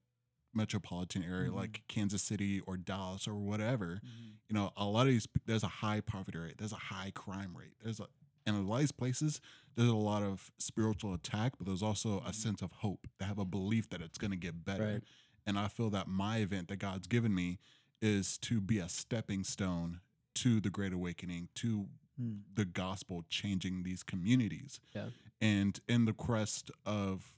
metropolitan 0.55 1.23
area 1.23 1.51
Mhm. 1.51 1.55
like 1.55 1.83
Kansas 1.89 2.23
City 2.23 2.61
or 2.61 2.77
Dallas 2.77 3.27
or 3.29 3.35
whatever. 3.35 4.01
You 4.49 4.55
know, 4.55 4.73
a 4.77 4.85
lot 4.87 5.07
of 5.07 5.13
these 5.13 5.27
there's 5.47 5.63
a 5.63 5.69
high 5.69 6.01
poverty 6.01 6.39
rate, 6.39 6.59
there's 6.59 6.73
a 6.73 6.77
high 6.77 7.11
crime 7.11 7.57
rate. 7.57 7.75
There's 7.83 8.01
a 8.01 8.09
and 8.47 8.57
in 8.57 8.65
a 8.65 8.67
lot 8.69 8.77
of 8.77 8.81
these 8.83 8.93
places, 8.93 9.41
there's 9.75 9.89
a 9.89 9.95
lot 9.97 10.23
of 10.23 10.53
spiritual 10.59 11.15
attack, 11.15 11.55
but 11.57 11.67
there's 11.67 11.83
also 11.83 12.21
a 12.27 12.33
sense 12.35 12.61
of 12.61 12.71
hope. 12.73 13.07
They 13.19 13.25
have 13.25 13.39
a 13.39 13.45
belief 13.47 13.89
that 13.89 14.03
it's 14.03 14.19
going 14.19 14.33
to 14.33 14.37
get 14.37 14.67
better. 14.67 14.85
Right. 14.95 15.05
And 15.47 15.59
I 15.59 15.69
feel 15.69 15.89
that 15.91 16.09
my 16.09 16.39
event 16.39 16.69
that 16.69 16.77
God's 16.77 17.07
given 17.07 17.35
me 17.35 17.59
is 18.03 18.37
to 18.41 18.61
be 18.61 18.77
a 18.79 18.89
stepping 18.91 19.45
stone 19.45 20.03
to 20.35 20.61
the 20.61 20.69
Great 20.69 20.93
Awakening, 20.93 21.49
to 21.57 21.89
Mm. 22.21 22.43
the 22.55 22.65
gospel 22.67 23.25
changing 23.31 23.83
these 23.83 24.03
communities. 24.03 24.79
Yeah. 24.95 25.09
And 25.41 25.81
in 25.89 26.05
the 26.05 26.13
quest 26.13 26.71
of 26.85 27.35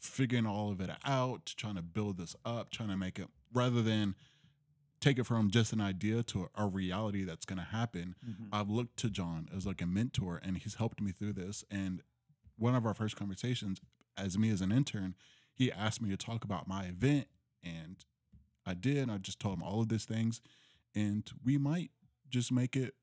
figuring 0.00 0.46
all 0.46 0.70
of 0.70 0.80
it 0.80 0.90
out, 1.04 1.52
trying 1.56 1.76
to 1.76 1.82
build 1.82 2.18
this 2.18 2.34
up, 2.44 2.70
trying 2.70 2.88
to 2.90 2.96
make 2.96 3.18
it 3.18 3.28
rather 3.52 3.82
than 3.82 4.14
take 5.00 5.18
it 5.18 5.24
from 5.24 5.50
just 5.50 5.72
an 5.72 5.80
idea 5.80 6.22
to 6.24 6.48
a 6.56 6.66
reality 6.66 7.22
that's 7.24 7.46
going 7.46 7.58
to 7.58 7.64
happen. 7.64 8.16
Mhm. 8.26 8.48
I've 8.52 8.68
looked 8.68 8.96
to 8.98 9.10
John 9.10 9.48
as 9.54 9.64
like 9.64 9.80
a 9.80 9.86
mentor 9.86 10.40
and 10.42 10.58
he's 10.58 10.74
helped 10.74 11.00
me 11.00 11.12
through 11.12 11.34
this. 11.34 11.64
And 11.70 12.02
one 12.56 12.74
of 12.74 12.84
our 12.84 12.94
first 12.94 13.14
conversations, 13.16 13.80
as 14.16 14.36
me 14.36 14.50
as 14.50 14.60
an 14.60 14.72
intern, 14.72 15.14
he 15.54 15.70
asked 15.70 16.02
me 16.02 16.08
to 16.10 16.16
talk 16.16 16.44
about 16.44 16.66
my 16.66 16.84
event 16.86 17.28
and 17.62 18.04
I 18.66 18.74
did. 18.74 19.08
I 19.08 19.18
just 19.18 19.38
told 19.38 19.58
him 19.58 19.62
all 19.62 19.80
of 19.80 19.88
these 19.88 20.04
things 20.04 20.40
and 20.94 21.30
we 21.44 21.58
might 21.58 21.90
just 22.28 22.50
make 22.50 22.74
it 22.76 22.94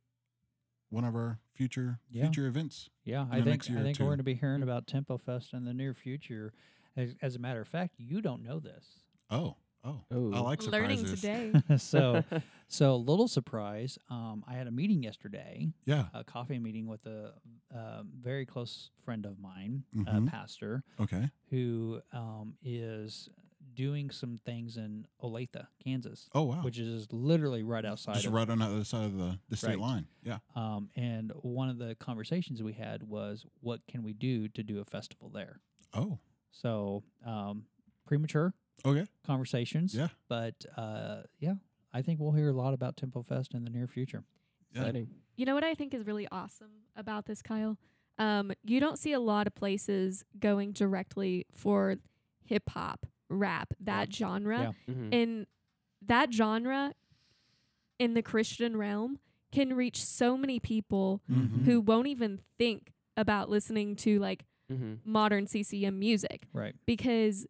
one 0.89 1.03
of 1.05 1.15
our 1.15 1.39
future 1.53 1.99
Yeah. 2.09 2.23
future 2.25 2.45
events. 2.47 2.89
Yeah, 3.05 3.27
I 3.31 3.41
think 3.41 3.63
I 3.71 3.81
think 3.83 3.99
we're 3.99 4.05
going 4.07 4.17
to 4.17 4.23
be 4.23 4.35
hearing 4.35 4.61
about 4.63 4.85
Tempo 4.85 5.17
Fest 5.17 5.53
in 5.53 5.63
the 5.65 5.73
near 5.73 5.93
future. 5.93 6.53
As, 6.97 7.15
as 7.21 7.35
a 7.35 7.39
matter 7.39 7.61
of 7.61 7.67
fact, 7.67 7.95
you 7.97 8.21
don't 8.21 8.43
know 8.43 8.59
this. 8.59 8.85
Oh, 9.29 9.57
oh. 9.83 10.01
Ooh. 10.13 10.33
I 10.33 10.39
like 10.39 10.63
Learning 10.65 11.03
today. 11.03 11.51
so, 11.77 12.23
so 12.67 12.95
little 12.95 13.27
surprise. 13.27 13.97
Um, 14.09 14.43
I 14.47 14.53
had 14.53 14.67
a 14.67 14.71
meeting 14.71 15.03
yesterday, 15.03 15.67
Yeah. 15.85 16.05
a 16.13 16.23
coffee 16.23 16.59
meeting 16.59 16.87
with 16.87 17.05
a, 17.05 17.33
uh 17.75 18.03
very 18.21 18.45
close 18.45 18.91
friend 19.03 19.25
of 19.25 19.39
mine, 19.39 19.83
Mhm. 19.95 20.27
a 20.27 20.29
pastor, 20.31 20.83
Okay. 20.99 21.29
who 21.49 22.01
um, 22.13 22.55
is 22.63 23.29
doing 23.73 24.09
some 24.09 24.37
things 24.45 24.77
in 24.77 25.05
Olathe, 25.21 25.67
Kansas, 25.83 26.29
Oh 26.33 26.43
wow. 26.43 26.61
which 26.63 26.77
is 26.79 27.11
literally 27.11 27.61
right 27.63 27.83
outside. 27.83 28.13
Just 28.15 28.27
of, 28.27 28.33
right 28.33 28.49
on 28.49 28.59
the 28.59 28.65
other 28.65 28.83
side 28.85 29.03
of 29.05 29.17
the, 29.17 29.37
the 29.49 29.57
state 29.57 29.69
Right. 29.71 29.79
line. 29.79 30.07
Yeah. 30.23 30.37
Um, 30.55 30.89
and 30.95 31.31
one 31.41 31.67
of 31.67 31.77
the 31.77 31.95
conversations 31.95 32.63
we 32.63 32.71
had 32.73 33.03
was, 33.03 33.45
what 33.59 33.81
can 33.87 34.01
we 34.03 34.13
do 34.13 34.47
to 34.49 34.63
do 34.63 34.79
a 34.79 34.85
festival 34.85 35.29
there? 35.29 35.59
Oh. 35.93 36.19
So 36.61 37.03
um, 37.25 37.65
premature 38.05 38.53
Okay. 38.85 39.05
conversations. 39.25 39.93
Yeah. 39.95 40.07
But 40.29 40.55
uh, 40.77 41.23
yeah, 41.39 41.55
I 41.93 42.01
think 42.01 42.19
we'll 42.19 42.31
hear 42.33 42.49
a 42.49 42.53
lot 42.53 42.73
about 42.73 42.95
Tempo 42.97 43.21
Fest 43.23 43.53
in 43.53 43.63
the 43.63 43.69
near 43.69 43.87
future. 43.87 44.23
Yeah. 44.73 44.81
Exciting. 44.81 45.07
You 45.37 45.45
know 45.45 45.53
what 45.55 45.63
I 45.63 45.73
think 45.73 45.93
is 45.93 46.05
really 46.05 46.27
awesome 46.31 46.71
about 46.95 47.25
this, 47.25 47.41
Kyle? 47.41 47.77
Um, 48.17 48.51
you 48.63 48.79
don't 48.79 48.97
see 48.97 49.11
a 49.11 49.19
lot 49.19 49.47
of 49.47 49.55
places 49.55 50.23
going 50.39 50.71
directly 50.71 51.45
for 51.53 51.97
hip 52.45 52.69
hop, 52.69 53.05
rap, 53.29 53.73
that 53.81 54.13
genre. 54.13 54.73
Yeah. 54.87 54.93
Mhm. 54.93 55.13
And 55.13 55.47
that 56.05 56.33
genre 56.33 56.93
in 57.99 58.13
the 58.13 58.21
Christian 58.21 58.77
realm 58.77 59.19
can 59.51 59.73
reach 59.73 60.03
so 60.03 60.37
many 60.37 60.59
people 60.59 61.21
Mhm. 61.29 61.63
who 61.65 61.81
won't 61.81 62.07
even 62.07 62.39
think 62.57 62.93
about 63.17 63.49
listening 63.49 63.95
to 63.97 64.19
like 64.19 64.45
Mhm. 64.71 64.99
modern 65.05 65.47
CCM 65.47 65.99
music 65.99 66.47
Right. 66.53 66.75
because 66.85 67.45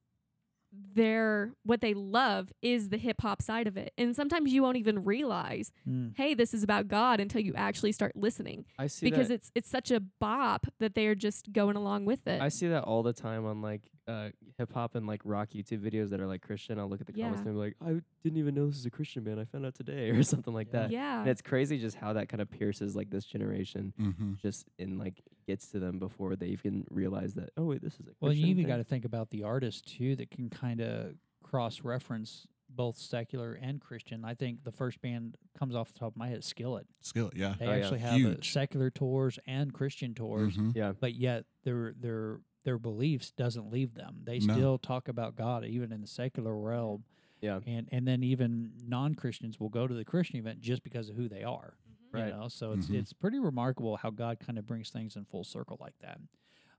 they're 0.93 1.53
what 1.63 1.79
they 1.79 1.93
love 1.93 2.51
is 2.61 2.89
the 2.89 2.97
hip 2.97 3.21
hop 3.21 3.41
side 3.41 3.65
of 3.67 3.77
it. 3.77 3.93
And 3.97 4.13
sometimes 4.15 4.51
you 4.51 4.61
won't 4.61 4.75
even 4.77 5.05
realize, 5.05 5.71
Mm. 5.87 6.17
hey, 6.17 6.33
this 6.33 6.53
is 6.53 6.63
about 6.63 6.87
God 6.89 7.21
until 7.21 7.39
you 7.41 7.53
actually 7.55 7.93
start 7.93 8.15
listening 8.17 8.65
I 8.77 8.87
see 8.87 9.05
because 9.09 9.29
that. 9.29 9.35
it's 9.35 9.51
it's 9.55 9.69
such 9.69 9.89
a 9.91 10.01
bop 10.01 10.67
that 10.79 10.93
they're 10.93 11.15
just 11.15 11.53
going 11.53 11.77
along 11.77 12.05
with 12.05 12.27
it. 12.27 12.41
I 12.41 12.49
see 12.49 12.67
that 12.67 12.83
all 12.83 13.03
the 13.03 13.13
time 13.13 13.45
on 13.45 13.61
like 13.61 13.89
uh, 14.07 14.29
hip 14.57 14.71
hop 14.73 14.95
and 14.95 15.07
like 15.07 15.21
rock 15.23 15.49
YouTube 15.55 15.79
videos 15.79 16.09
that 16.09 16.19
are 16.19 16.27
like 16.27 16.41
Christian. 16.41 16.77
I'll 16.79 16.87
look 16.89 17.01
at 17.01 17.07
the 17.07 17.13
comments 17.13 17.41
Yeah. 17.43 17.49
and 17.49 17.55
be 17.55 17.59
like, 17.59 17.75
I 17.85 18.01
didn't 18.23 18.37
even 18.37 18.53
know 18.55 18.67
this 18.67 18.77
is 18.77 18.85
a 18.85 18.91
Christian 18.91 19.23
band. 19.23 19.39
I 19.39 19.45
found 19.45 19.65
out 19.65 19.75
today 19.75 20.09
or 20.11 20.21
something 20.23 20.53
like 20.53 20.67
Yeah. 20.73 20.81
that. 20.81 20.91
yeah. 20.91 21.19
And 21.21 21.29
it's 21.29 21.41
crazy 21.41 21.79
just 21.79 21.97
how 21.97 22.13
that 22.13 22.29
kind 22.29 22.41
of 22.41 22.49
pierces 22.51 22.95
like 22.95 23.09
this 23.09 23.25
generation 23.25 23.93
Mm-hmm. 23.99 24.33
just 24.41 24.67
in 24.77 24.97
like 24.97 25.21
gets 25.47 25.67
to 25.69 25.79
them 25.79 25.99
before 25.99 26.35
they 26.35 26.47
even 26.47 26.85
realize 26.89 27.33
that, 27.35 27.49
oh 27.57 27.65
wait, 27.65 27.81
this 27.81 27.93
is 27.95 28.07
a 28.07 28.11
Well, 28.21 28.33
you 28.33 28.47
even 28.47 28.67
got 28.67 28.77
to 28.77 28.83
think 28.83 29.05
about 29.05 29.29
the 29.31 29.43
artist 29.43 29.87
too 29.97 30.15
that 30.17 30.29
can 30.31 30.49
kind 30.49 30.81
of 30.81 31.15
cross 31.43 31.81
reference 31.83 32.47
both 32.69 32.97
secular 32.97 33.53
and 33.53 33.79
Christian. 33.79 34.25
I 34.25 34.33
think 34.33 34.63
the 34.65 34.71
first 34.71 35.01
band 35.01 35.37
comes 35.57 35.75
off 35.75 35.93
the 35.93 35.99
top 35.99 36.09
of 36.13 36.17
my 36.17 36.27
head, 36.27 36.43
Skillet. 36.43 36.85
Skillet, 37.01 37.35
Yeah. 37.35 37.55
They 37.57 37.65
Oh, 37.67 37.69
yeah. 37.71 37.75
actually 37.77 37.99
have 37.99 38.13
uh, 38.15 38.17
Huge. 38.17 38.51
secular 38.51 38.89
tours 38.89 39.39
and 39.47 39.71
Christian 39.73 40.13
tours, 40.13 40.57
Mhm. 40.57 40.75
Yeah. 40.75 40.93
but 40.99 41.13
yet 41.15 41.45
their 41.63 41.93
their 41.93 42.41
their 42.65 42.77
beliefs 42.77 43.31
doesn't 43.31 43.71
leave 43.71 43.93
them. 43.93 44.21
They 44.25 44.39
No. 44.39 44.53
still 44.53 44.77
talk 44.77 45.07
about 45.07 45.35
God 45.37 45.63
even 45.65 45.91
in 45.93 46.01
the 46.01 46.07
secular 46.07 46.55
realm, 46.55 47.05
Yeah. 47.41 47.61
and 47.65 47.87
and 47.93 48.05
then 48.05 48.21
even 48.23 48.73
non 48.83 49.15
Christians 49.15 49.59
will 49.59 49.69
go 49.69 49.87
to 49.87 49.93
the 49.93 50.03
Christian 50.03 50.35
event 50.37 50.59
just 50.59 50.83
because 50.83 51.07
of 51.09 51.15
who 51.15 51.29
they 51.29 51.43
are. 51.43 51.77
Mm-hmm. 51.87 52.17
You 52.17 52.23
Right. 52.23 52.33
know, 52.35 52.47
so 52.49 52.73
it's 52.73 52.87
Mhm. 52.87 52.95
it's 52.95 53.13
pretty 53.13 53.39
remarkable 53.39 53.95
how 53.97 54.09
God 54.09 54.39
kind 54.39 54.59
of 54.59 54.65
brings 54.67 54.89
things 54.89 55.15
in 55.15 55.23
full 55.25 55.43
circle 55.45 55.77
like 55.79 55.97
that. 55.99 56.19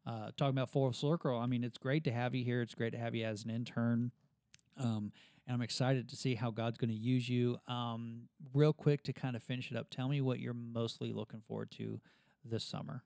Uh, 0.04 0.30
talking 0.36 0.50
about 0.56 0.68
full 0.68 0.92
circle, 0.92 1.36
I 1.38 1.46
mean, 1.46 1.64
it's 1.64 1.78
great 1.78 2.04
to 2.04 2.12
have 2.12 2.34
you 2.34 2.44
here. 2.44 2.62
It's 2.62 2.74
great 2.76 2.90
to 2.90 2.98
have 2.98 3.14
you 3.14 3.24
as 3.24 3.44
an 3.44 3.50
intern. 3.50 4.12
Um, 4.76 5.12
and 5.46 5.54
I'm 5.54 5.62
excited 5.62 6.08
to 6.10 6.16
see 6.16 6.34
how 6.36 6.50
God's 6.50 6.76
going 6.78 6.90
to 6.90 6.96
use 6.96 7.28
you. 7.28 7.58
Um, 7.66 8.28
real 8.52 8.72
quick 8.72 9.02
to 9.04 9.12
kind 9.12 9.34
of 9.36 9.42
finish 9.42 9.70
it 9.70 9.76
up, 9.76 9.90
tell 9.90 10.08
me 10.08 10.20
what 10.20 10.38
you're 10.38 10.54
mostly 10.54 11.12
looking 11.12 11.40
forward 11.40 11.70
to 11.72 12.00
this 12.44 12.62
summer. 12.64 13.02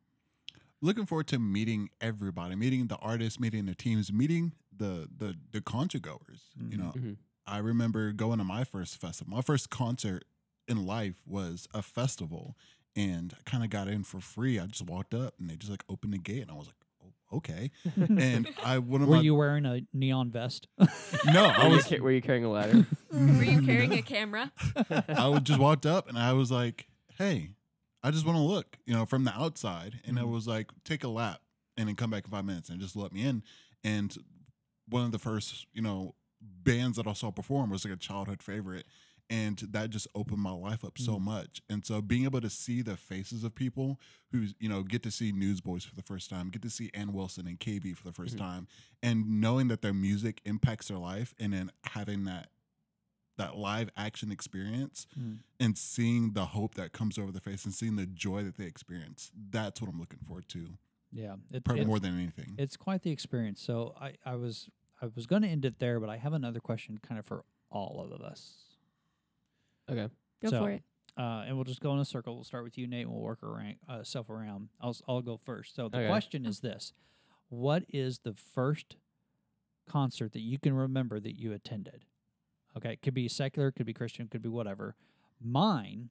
Looking 0.83 1.05
forward 1.07 1.27
to 1.29 1.39
meeting 1.39 1.91
everybody, 2.01 2.55
meeting 2.57 2.87
the 2.87 2.97
artists, 2.97 3.39
meeting 3.39 3.67
the 3.67 3.75
teams, 3.75 4.13
meeting 4.13 4.53
the 4.75 5.09
the 5.15 5.37
the 5.53 5.61
concert 5.61 6.03
goers. 6.03 6.51
You 6.57 6.77
Mhm. 6.77 6.79
know, 6.79 6.93
Mhm. 6.97 7.17
I 7.47 7.59
remember 7.59 8.13
going 8.13 8.39
to 8.39 8.45
my 8.45 8.65
first 8.65 8.97
festival. 8.97 9.35
My 9.35 9.43
first 9.43 9.69
concert 9.71 10.25
in 10.69 10.87
life 10.87 11.21
was 11.27 11.69
a 11.75 11.83
festival, 11.83 12.57
and 12.97 13.35
I 13.37 13.43
kind 13.51 13.63
of 13.63 13.69
got 13.71 13.89
in 13.89 14.05
for 14.05 14.21
free. 14.21 14.59
I 14.59 14.67
just 14.67 14.83
walked 14.87 15.13
up 15.15 15.35
and 15.39 15.51
they 15.51 15.57
just 15.57 15.71
like 15.71 15.85
opened 15.89 16.15
the 16.15 16.19
gate, 16.19 16.43
and 16.43 16.51
I 16.51 16.55
was 16.55 16.69
like, 16.69 16.77
oh, 17.05 17.37
okay. 17.37 17.71
and 18.19 18.49
I 18.65 18.79
one 18.79 19.03
of 19.03 19.09
Were 19.09 19.17
my 19.17 19.23
you 19.23 19.35
wearing 19.35 19.67
a 19.67 19.83
neon 19.93 20.31
vest? 20.31 20.67
no, 21.27 21.45
I 21.45 21.65
Were, 21.65 21.71
you 21.71 21.77
was 21.77 21.91
were 21.91 22.11
you 22.13 22.23
carrying 22.23 22.45
a 22.47 22.51
ladder? 22.51 22.87
Were 23.13 23.45
you 23.45 23.61
carrying 23.63 23.93
a 23.93 24.03
camera? 24.03 24.51
I 25.09 25.29
would 25.29 25.45
just 25.45 25.59
walked 25.61 25.85
up 25.85 26.09
and 26.09 26.17
I 26.19 26.33
was 26.33 26.51
like, 26.51 26.87
hey, 27.19 27.51
I 28.03 28.11
just 28.11 28.25
want 28.25 28.37
to 28.39 28.43
look, 28.43 28.79
you 28.87 28.95
know, 28.95 29.05
from 29.07 29.25
the 29.25 29.33
outside. 29.39 30.01
And 30.07 30.19
I 30.19 30.23
Mhm. 30.23 30.31
was 30.33 30.47
like, 30.47 30.71
take 30.85 31.05
a 31.05 31.09
lap 31.09 31.41
and 31.77 31.89
then 31.89 31.97
come 31.97 32.11
back 32.11 32.25
in 32.25 32.31
five 32.31 32.45
minutes 32.45 32.69
and 32.71 32.81
just 32.81 32.97
let 32.97 33.13
me 33.13 33.23
in. 33.23 33.43
And 33.85 34.17
one 34.89 35.05
of 35.05 35.13
the 35.13 35.19
first, 35.19 35.67
you 35.73 35.83
know, 35.83 36.15
bands 36.41 36.97
that 36.97 37.07
I 37.07 37.13
saw 37.13 37.31
perform 37.31 37.71
was 37.71 37.85
like 37.85 37.95
a 37.95 37.97
childhood 37.99 38.43
favorite. 38.43 38.87
And 39.29 39.59
that 39.71 39.91
just 39.91 40.09
opened 40.17 40.41
my 40.41 40.51
life 40.51 40.85
up 40.85 40.99
so 40.99 41.13
Mm. 41.19 41.23
much. 41.23 41.63
And 41.71 41.87
so 41.87 42.03
being 42.03 42.25
able 42.25 42.41
to 42.41 42.51
see 42.51 42.83
the 42.83 42.97
faces 42.97 43.45
of 43.45 43.55
people 43.55 44.01
who, 44.33 44.49
you 44.59 44.69
know, 44.69 44.83
get 44.83 45.05
to 45.05 45.11
see 45.13 45.31
Newsboys 45.31 45.85
for 45.85 45.95
the 45.95 46.03
first 46.03 46.29
time, 46.31 46.49
get 46.51 46.63
to 46.63 46.71
see 46.71 46.91
Anne 46.95 47.13
Wilson 47.13 47.47
and 47.47 47.61
KB 47.61 47.93
for 47.95 48.03
the 48.05 48.13
1st 48.13 48.35
Mhm. 48.35 48.39
time, 48.39 48.69
and 49.05 49.41
knowing 49.41 49.69
that 49.69 49.83
their 49.83 49.95
music 49.95 50.41
impacts 50.45 50.89
their 50.89 50.99
life 50.99 51.33
and 51.39 51.53
then 51.53 51.71
having 51.85 52.25
that 52.25 52.51
that 53.41 53.57
live 53.57 53.89
action 53.97 54.31
experience 54.31 55.07
Mm. 55.19 55.39
and 55.59 55.77
seeing 55.79 56.33
the 56.35 56.47
hope 56.47 56.75
that 56.75 56.93
comes 56.93 57.19
over 57.19 57.33
the 57.33 57.41
face 57.41 57.65
and 57.65 57.73
seeing 57.75 57.97
the 57.97 58.07
joy 58.07 58.45
that 58.45 58.57
they 58.57 58.67
experience. 58.67 59.31
That's 59.35 59.81
what 59.81 59.91
I'm 59.91 59.99
looking 59.99 60.19
forward 60.21 60.49
to, 60.51 60.79
yeah, 61.11 61.37
it, 61.53 61.65
probably 61.65 61.83
it- 61.83 61.87
more 61.87 61.99
than 61.99 62.15
anything. 62.17 62.55
It's 62.59 62.77
quite 62.77 63.03
the 63.03 63.11
experience. 63.11 63.61
So 63.63 63.95
I, 64.01 64.15
I 64.25 64.37
was 64.37 64.69
I 65.03 65.07
was 65.15 65.27
going 65.27 65.41
to 65.43 65.49
end 65.49 65.65
it 65.65 65.79
there, 65.79 65.99
but 65.99 66.11
I 66.11 66.19
have 66.19 66.35
another 66.35 66.61
question 66.61 66.99
kind 66.99 67.19
of 67.19 67.25
for 67.25 67.45
all 67.71 68.01
of 68.13 68.21
us. 68.21 68.57
okay. 69.89 70.09
Go 70.43 70.51
So, 70.51 70.59
for 70.61 70.71
it. 70.73 70.83
Uh, 71.17 71.45
and 71.47 71.55
we'll 71.57 71.65
just 71.65 71.81
go 71.81 71.93
in 71.95 71.99
a 71.99 72.05
circle. 72.05 72.35
We'll 72.35 72.45
start 72.45 72.65
with 72.65 72.77
you, 72.79 72.87
Nate, 72.87 73.03
and 73.07 73.11
we'll 73.13 73.23
work 73.23 73.43
around, 73.43 73.77
uh, 73.89 74.03
self 74.05 74.29
around. 74.31 74.69
I'll, 74.81 74.91
s- 74.91 75.03
I'll 75.09 75.23
go 75.23 75.37
first. 75.39 75.75
So 75.75 75.89
the 75.89 75.99
Okay. 75.99 76.07
question 76.09 76.45
is 76.47 76.61
this 76.61 76.93
What 77.49 77.85
is 77.89 78.21
the 78.21 78.35
first 78.35 78.97
concert 79.89 80.33
that 80.33 80.41
you 80.41 80.59
can 80.59 80.73
remember 80.75 81.19
that 81.19 81.39
you 81.39 81.53
attended? 81.53 82.05
Okay, 82.77 82.93
it 82.93 83.03
could 83.03 83.15
be 83.15 83.29
secular, 83.29 83.71
could 83.71 83.87
be 83.87 83.93
Christian, 83.93 84.29
could 84.29 84.43
be 84.43 84.49
whatever. 84.49 84.95
Mine 85.41 86.11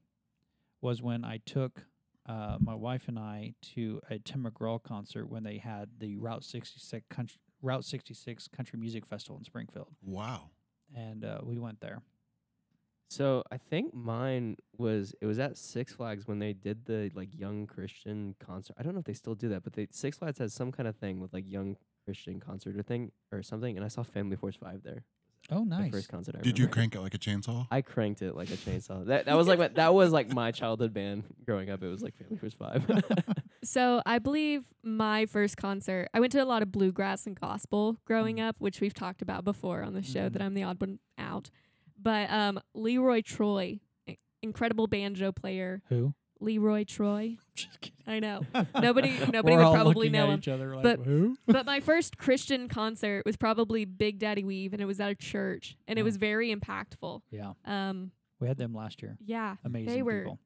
was 0.82 1.02
when 1.02 1.24
I 1.24 1.40
took 1.46 1.86
uh, 2.28 2.58
my 2.60 2.76
wife 2.76 3.08
and 3.08 3.18
I 3.18 3.54
to 3.76 4.02
a 4.10 4.20
Tim 4.20 4.44
McGraw 4.44 4.82
concert 4.82 5.28
when 5.30 5.44
they 5.44 5.58
had 5.58 5.90
the 6.00 6.18
Route 6.18 6.44
66 6.44 7.06
country, 7.10 7.40
Route 7.62 7.86
66 7.86 8.48
Country 8.50 8.80
Music 8.80 9.06
Festival 9.06 9.38
in 9.38 9.44
Springfield, 9.44 9.90
wow. 10.04 10.50
and 10.96 11.26
uh, 11.26 11.40
we 11.44 11.58
went 11.58 11.82
there. 11.82 12.02
So 13.10 13.44
I 13.52 13.58
think 13.58 13.94
mine 13.96 14.58
was 14.78 15.16
it 15.20 15.26
was 15.26 15.40
at 15.40 15.58
Six 15.58 15.94
Flags 15.94 16.28
when 16.28 16.38
they 16.38 16.54
did 16.54 16.86
the 16.86 17.10
like 17.16 17.30
young 17.34 17.66
Christian 17.66 18.36
concert. 18.40 18.76
I 18.80 18.84
don't 18.84 18.94
know 18.94 19.00
if 19.00 19.06
they 19.06 19.14
still 19.14 19.34
do 19.34 19.50
that, 19.50 19.64
but 19.64 19.74
they 19.74 19.88
Six 19.90 20.20
Flags 20.20 20.38
has 20.38 20.54
some 20.54 20.72
kind 20.72 20.88
of 20.88 20.96
thing 20.96 21.20
with 21.20 21.34
like 21.34 21.50
young 21.50 21.78
Christian 22.06 22.40
concert 22.40 22.78
or 22.78 22.84
thing 22.84 23.12
or 23.32 23.42
something. 23.42 23.76
And 23.76 23.84
I 23.84 23.88
saw 23.88 24.04
Family 24.04 24.36
Force 24.36 24.56
Five 24.56 24.84
there. 24.84 25.06
Oh, 25.52 25.60
The 25.64 25.66
nice. 25.66 25.92
first 25.92 26.10
concert. 26.10 26.36
I 26.38 26.42
Did 26.42 26.58
you 26.60 26.66
remember. 26.66 26.74
crank 26.76 26.96
it 26.96 27.02
like 27.02 27.14
a 27.14 27.18
chainsaw? 27.18 27.68
I 27.72 27.82
cranked 27.82 28.22
it 28.22 28.36
like 28.36 28.50
a 28.50 28.58
chainsaw. 28.58 29.06
That 29.08 29.26
that 29.26 29.36
was 29.36 29.48
like 29.48 29.58
my, 29.60 29.68
that 29.70 29.94
was 29.94 30.12
like 30.12 30.32
my 30.34 30.52
childhood 30.52 30.94
band 30.94 31.24
growing 31.46 31.70
up. 31.70 31.82
It 31.84 31.88
was 31.88 32.02
like 32.04 32.16
Family 32.16 32.38
Force 32.38 32.54
Five. 32.54 32.86
So 33.62 34.02
I 34.06 34.20
believe 34.20 34.64
my 34.84 35.26
first 35.26 35.58
concert, 35.58 36.08
I 36.14 36.22
went 36.22 36.32
to 36.32 36.42
a 36.42 36.46
lot 36.46 36.62
of 36.62 36.72
bluegrass 36.72 37.28
and 37.28 37.38
gospel 37.38 37.98
growing 38.06 38.38
Mm. 38.38 38.48
up, 38.48 38.56
which 38.60 38.80
we've 38.80 38.94
talked 38.94 39.22
about 39.22 39.44
before 39.44 39.84
on 39.84 39.94
the 39.94 40.02
show 40.02 40.30
that 40.30 40.42
I'm 40.42 40.54
the 40.54 40.64
odd 40.64 40.80
one 40.80 41.00
out. 41.18 41.50
But 42.02 42.30
um, 42.32 42.62
Leroy 42.74 43.22
Troy, 43.22 43.82
i- 44.08 44.18
incredible 44.42 44.88
banjo 44.88 45.34
player. 45.34 45.82
Who? 45.90 46.14
Leroy 46.40 46.84
Troy. 46.86 47.38
I 48.08 48.20
know. 48.20 48.42
Nobody 48.80 49.18
nobody 49.32 49.42
We're 49.56 49.58
would 49.58 49.66
all 49.66 49.74
probably 49.74 50.10
know 50.10 50.24
at 50.28 50.30
him. 50.30 50.40
each 50.40 50.48
other 50.48 50.74
like, 50.76 50.84
But- 50.84 51.00
who? 51.02 51.38
but 51.48 51.66
my 51.66 51.80
first 51.80 52.18
Christian 52.18 52.68
concert 52.68 53.26
was 53.26 53.38
probably 53.38 53.86
Big 53.86 54.20
Daddy 54.20 54.44
Weave, 54.44 54.74
and 54.74 54.82
it 54.82 54.86
was 54.86 55.00
at 55.00 55.10
a 55.12 55.16
church, 55.16 55.78
and 55.88 56.00
it 56.00 56.02
Oh. 56.02 56.06
was 56.06 56.18
very 56.18 56.54
impactful. 56.56 57.22
Yeah, 57.32 57.54
Um, 57.66 58.12
we 58.40 58.48
had 58.48 58.58
them 58.58 58.74
last 58.74 59.02
year. 59.02 59.18
yeah, 59.26 59.58
Amazing 59.66 59.94
they 59.94 60.02
were 60.02 60.22
people, 60.22 60.40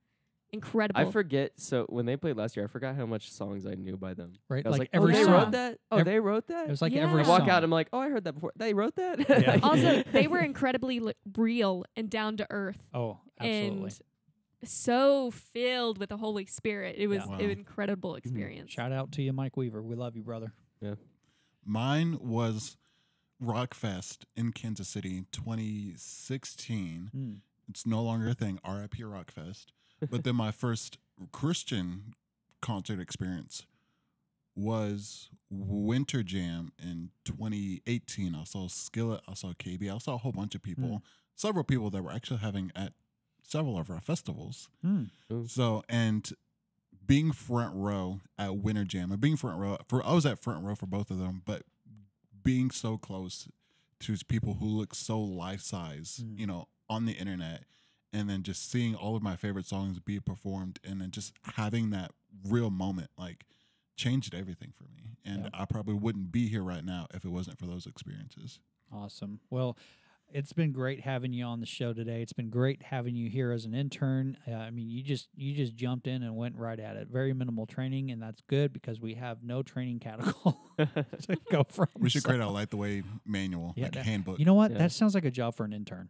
incredible. 0.51 0.99
I 0.99 1.05
forget. 1.11 1.51
So 1.57 1.85
when 1.89 2.05
they 2.05 2.17
played 2.17 2.37
last 2.37 2.55
year, 2.57 2.65
I 2.65 2.67
forgot 2.67 2.95
how 2.95 3.05
much 3.05 3.31
songs 3.31 3.65
I 3.65 3.75
knew 3.75 3.95
by 3.97 4.13
them. 4.13 4.33
right? 4.49 4.65
I 4.65 4.69
was 4.69 4.79
like, 4.79 4.89
like, 4.93 5.01
every 5.01 5.13
oh, 5.13 5.17
they 5.17 5.23
song. 5.23 5.31
wrote 5.33 5.51
that. 5.51 5.77
Oh, 5.91 5.97
Ev- 5.97 6.05
they 6.05 6.19
wrote 6.19 6.47
that. 6.47 6.65
It 6.67 6.69
was 6.71 6.81
like 6.81 6.91
Yeah. 6.93 7.03
every 7.03 7.23
I 7.23 7.27
walk 7.27 7.41
song. 7.41 7.49
out. 7.49 7.63
I'm 7.63 7.69
like, 7.71 7.87
oh, 7.93 7.99
I 7.99 8.09
heard 8.09 8.23
that 8.25 8.33
before. 8.33 8.51
They 8.55 8.73
wrote 8.73 8.95
that. 8.95 9.19
Yeah. 9.29 9.59
also, 9.63 10.03
they 10.11 10.27
were 10.27 10.39
incredibly 10.39 10.99
li- 10.99 11.13
real 11.37 11.85
and 11.95 12.09
down 12.09 12.37
to 12.37 12.47
earth. 12.49 12.89
oh, 12.93 13.19
absolutely. 13.39 13.67
and 13.83 13.99
so 14.65 15.31
filled 15.31 15.97
with 15.97 16.09
the 16.09 16.17
Holy 16.17 16.45
Spirit. 16.45 16.95
It 16.97 17.07
was 17.07 17.23
Yeah. 17.27 17.35
an 17.39 17.49
incredible 17.49 18.15
experience. 18.15 18.71
Shout 18.71 18.91
out 18.91 19.11
to 19.13 19.21
you, 19.21 19.33
Mike 19.33 19.57
Weaver. 19.57 19.81
We 19.81 19.95
love 19.95 20.15
you, 20.15 20.23
brother. 20.23 20.53
Yeah. 20.81 20.95
Mine 21.65 22.17
was 22.19 22.77
Rockfest 23.41 24.25
in 24.35 24.51
Kansas 24.51 24.87
City 24.89 25.25
2016. 25.31 27.11
Mm. 27.15 27.37
It's 27.69 27.85
no 27.85 28.03
longer 28.03 28.29
a 28.29 28.33
thing, 28.33 28.59
RIP 28.67 28.95
Rockfest. 28.99 29.67
But 30.09 30.25
then 30.25 30.35
my 30.35 30.51
first 30.51 30.97
Christian 31.31 32.13
concert 32.61 32.99
experience 32.99 33.65
was 34.55 35.29
Winter 35.49 36.23
Jam 36.23 36.73
in 36.77 37.11
2018. 37.23 38.35
I 38.35 38.43
saw 38.43 38.67
Skillet, 38.67 39.21
I 39.27 39.33
saw 39.33 39.53
KB, 39.53 39.89
I 39.89 39.97
saw 39.99 40.15
a 40.15 40.17
whole 40.17 40.33
bunch 40.33 40.55
of 40.55 40.61
people, 40.61 40.89
Mm. 40.89 41.01
several 41.35 41.63
people 41.63 41.89
that 41.91 42.03
were 42.03 42.11
actually 42.11 42.39
having 42.39 42.71
at 42.75 42.93
several 43.53 43.77
of 43.79 43.89
our 43.89 44.01
festivals. 44.01 44.69
Hmm. 44.81 45.03
So, 45.47 45.83
and 45.87 46.27
being 47.05 47.31
front 47.31 47.73
row 47.75 48.19
at 48.37 48.57
Winter 48.57 48.83
Jam 48.83 49.11
and 49.11 49.21
being 49.21 49.37
front 49.37 49.59
row 49.59 49.77
for, 49.87 50.05
I 50.05 50.13
was 50.13 50.25
at 50.25 50.39
front 50.39 50.63
row 50.65 50.75
for 50.75 50.87
both 50.87 51.11
of 51.11 51.19
them, 51.19 51.41
but 51.45 51.63
being 52.43 52.71
so 52.71 52.97
close 52.97 53.47
to 53.99 54.17
people 54.27 54.55
who 54.55 54.65
look 54.65 54.93
so 54.95 55.19
life 55.19 55.61
size, 55.61 56.21
Mm. 56.23 56.39
you 56.39 56.47
know, 56.47 56.67
on 56.89 57.05
the 57.05 57.13
internet, 57.13 57.63
and 58.11 58.29
then 58.29 58.43
just 58.43 58.69
seeing 58.69 58.95
all 58.95 59.15
of 59.15 59.23
my 59.23 59.35
favorite 59.35 59.65
songs 59.65 59.99
be 59.99 60.19
performed, 60.19 60.79
and 60.83 60.99
then 61.01 61.11
just 61.11 61.33
having 61.55 61.89
that 61.91 62.11
real 62.47 62.69
moment, 62.69 63.09
like, 63.17 63.45
changed 63.95 64.33
everything 64.35 64.71
for 64.75 64.85
me. 64.85 65.17
And 65.23 65.43
Yeah. 65.43 65.49
I 65.53 65.65
probably 65.65 65.93
wouldn't 65.95 66.31
be 66.31 66.47
here 66.49 66.63
right 66.63 66.83
now 66.83 67.07
if 67.13 67.23
it 67.23 67.29
wasn't 67.29 67.57
for 67.59 67.65
those 67.67 67.85
experiences. 67.85 68.59
Awesome. 68.91 69.39
Well, 69.49 69.77
it's 70.33 70.51
been 70.53 70.71
great 70.71 71.01
having 71.01 71.31
you 71.31 71.45
on 71.45 71.59
the 71.59 71.65
show 71.65 71.93
today. 71.93 72.21
It's 72.21 72.33
been 72.33 72.49
great 72.49 72.83
having 72.83 73.15
you 73.15 73.29
here 73.29 73.51
as 73.51 73.65
an 73.65 73.73
intern. 73.73 74.35
Uh, 74.47 74.53
I 74.55 74.69
mean, 74.71 74.89
you 74.89 75.03
just 75.03 75.27
you 75.35 75.53
just 75.53 75.75
jumped 75.75 76.07
in 76.07 76.23
and 76.23 76.35
went 76.35 76.55
right 76.57 76.79
at 76.79 76.95
it. 76.97 77.07
Very 77.11 77.33
minimal 77.33 77.65
training, 77.65 78.11
and 78.11 78.21
that's 78.21 78.41
good 78.49 78.73
because 78.73 78.99
we 78.99 79.13
have 79.13 79.43
no 79.43 79.63
training 79.63 79.99
catechol 79.99 80.57
to 80.77 81.37
go 81.51 81.63
from. 81.63 81.87
We 81.97 82.09
should 82.09 82.23
So- 82.23 82.29
create 82.29 82.41
a 82.41 82.49
light 82.49 82.69
the 82.71 82.77
way 82.77 83.03
manual, 83.25 83.73
Yeah, 83.77 83.85
like 83.85 83.93
a 83.93 83.99
that- 83.99 84.05
handbook. 84.05 84.39
You 84.39 84.45
know 84.45 84.55
what? 84.55 84.71
Yeah. 84.71 84.79
That 84.79 84.91
sounds 84.91 85.13
like 85.15 85.25
a 85.25 85.31
job 85.31 85.55
for 85.55 85.63
an 85.63 85.73
intern. 85.73 86.09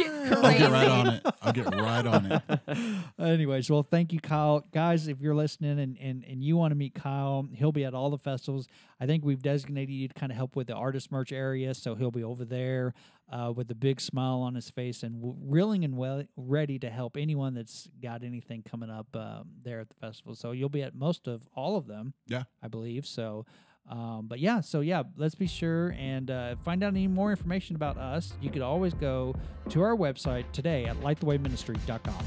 I'll 0.00 0.58
get 0.58 0.70
right 0.70 0.88
on 0.88 1.06
it. 1.08 1.26
I'll 1.42 1.52
get 1.52 1.66
right 1.74 2.06
on 2.06 2.32
it. 2.32 3.00
Anyways, 3.18 3.70
well, 3.70 3.82
thank 3.82 4.12
you, 4.12 4.20
Kyal. 4.20 4.62
Guys, 4.72 5.08
if 5.08 5.20
you're 5.20 5.34
listening 5.34 5.78
and, 5.78 5.96
and, 5.98 6.24
and 6.24 6.42
you 6.42 6.56
want 6.56 6.72
to 6.72 6.74
meet 6.74 6.94
Kyal, 6.94 7.54
he'll 7.54 7.72
be 7.72 7.84
at 7.84 7.94
all 7.94 8.10
the 8.10 8.18
festivals. 8.18 8.66
I 9.00 9.06
think 9.06 9.24
we've 9.24 9.42
designated 9.42 9.94
you 9.94 10.08
to 10.08 10.14
kind 10.14 10.30
of 10.32 10.36
help 10.36 10.56
with 10.56 10.66
the 10.66 10.74
artist 10.74 11.10
merch 11.12 11.32
area, 11.32 11.74
so 11.74 11.94
he'll 11.94 12.10
be 12.10 12.24
over 12.24 12.44
there 12.44 12.94
uh, 13.30 13.52
with 13.54 13.70
a 13.70 13.74
big 13.74 14.00
smile 14.00 14.40
on 14.40 14.54
his 14.54 14.70
face 14.70 15.02
and 15.02 15.16
w- 15.20 15.36
willing 15.38 15.84
and 15.84 15.96
well 15.96 16.22
ready 16.36 16.78
to 16.78 16.90
help 16.90 17.16
anyone 17.16 17.54
that's 17.54 17.88
got 18.02 18.22
anything 18.22 18.62
coming 18.62 18.90
up 18.90 19.14
um, 19.16 19.48
there 19.64 19.80
at 19.80 19.88
the 19.88 19.94
festival. 19.96 20.34
So 20.34 20.52
you'll 20.52 20.68
be 20.68 20.82
at 20.82 20.94
most 20.94 21.26
of 21.26 21.48
all 21.54 21.76
of 21.76 21.86
them, 21.86 22.14
Yeah. 22.26 22.44
I 22.62 22.68
believe. 22.68 23.06
So. 23.06 23.46
Um, 23.88 24.26
but 24.26 24.40
yeah, 24.40 24.60
so 24.60 24.80
yeah, 24.80 25.04
let's 25.16 25.34
be 25.34 25.46
sure 25.46 25.94
and 25.98 26.30
uh, 26.30 26.56
find 26.64 26.82
out 26.82 26.88
any 26.88 27.06
more 27.06 27.30
information 27.30 27.76
about 27.76 27.96
us. 27.96 28.32
You 28.40 28.50
could 28.50 28.62
always 28.62 28.94
go 28.94 29.34
to 29.70 29.82
our 29.82 29.96
website 29.96 30.50
today 30.52 30.86
at 30.86 30.96
lightthewayministry.com. 31.00 32.24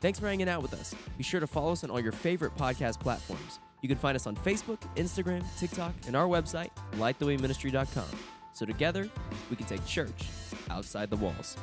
Thanks 0.00 0.18
for 0.18 0.26
hanging 0.26 0.48
out 0.48 0.62
with 0.62 0.74
us. 0.74 0.94
Be 1.16 1.22
sure 1.22 1.38
to 1.38 1.46
follow 1.46 1.72
us 1.72 1.84
on 1.84 1.90
all 1.90 2.00
your 2.00 2.12
favorite 2.12 2.56
podcast 2.56 2.98
platforms. 2.98 3.60
You 3.82 3.88
can 3.88 3.98
find 3.98 4.16
us 4.16 4.26
on 4.26 4.36
Facebook, 4.36 4.78
Instagram, 4.96 5.44
TikTok, 5.58 5.92
and 6.06 6.16
our 6.16 6.26
website, 6.26 6.70
lightthewayministry.com. 6.92 8.04
So 8.52 8.66
together, 8.66 9.08
we 9.50 9.56
can 9.56 9.66
take 9.66 9.84
church 9.86 10.24
outside 10.70 11.10
the 11.10 11.16
walls. 11.16 11.56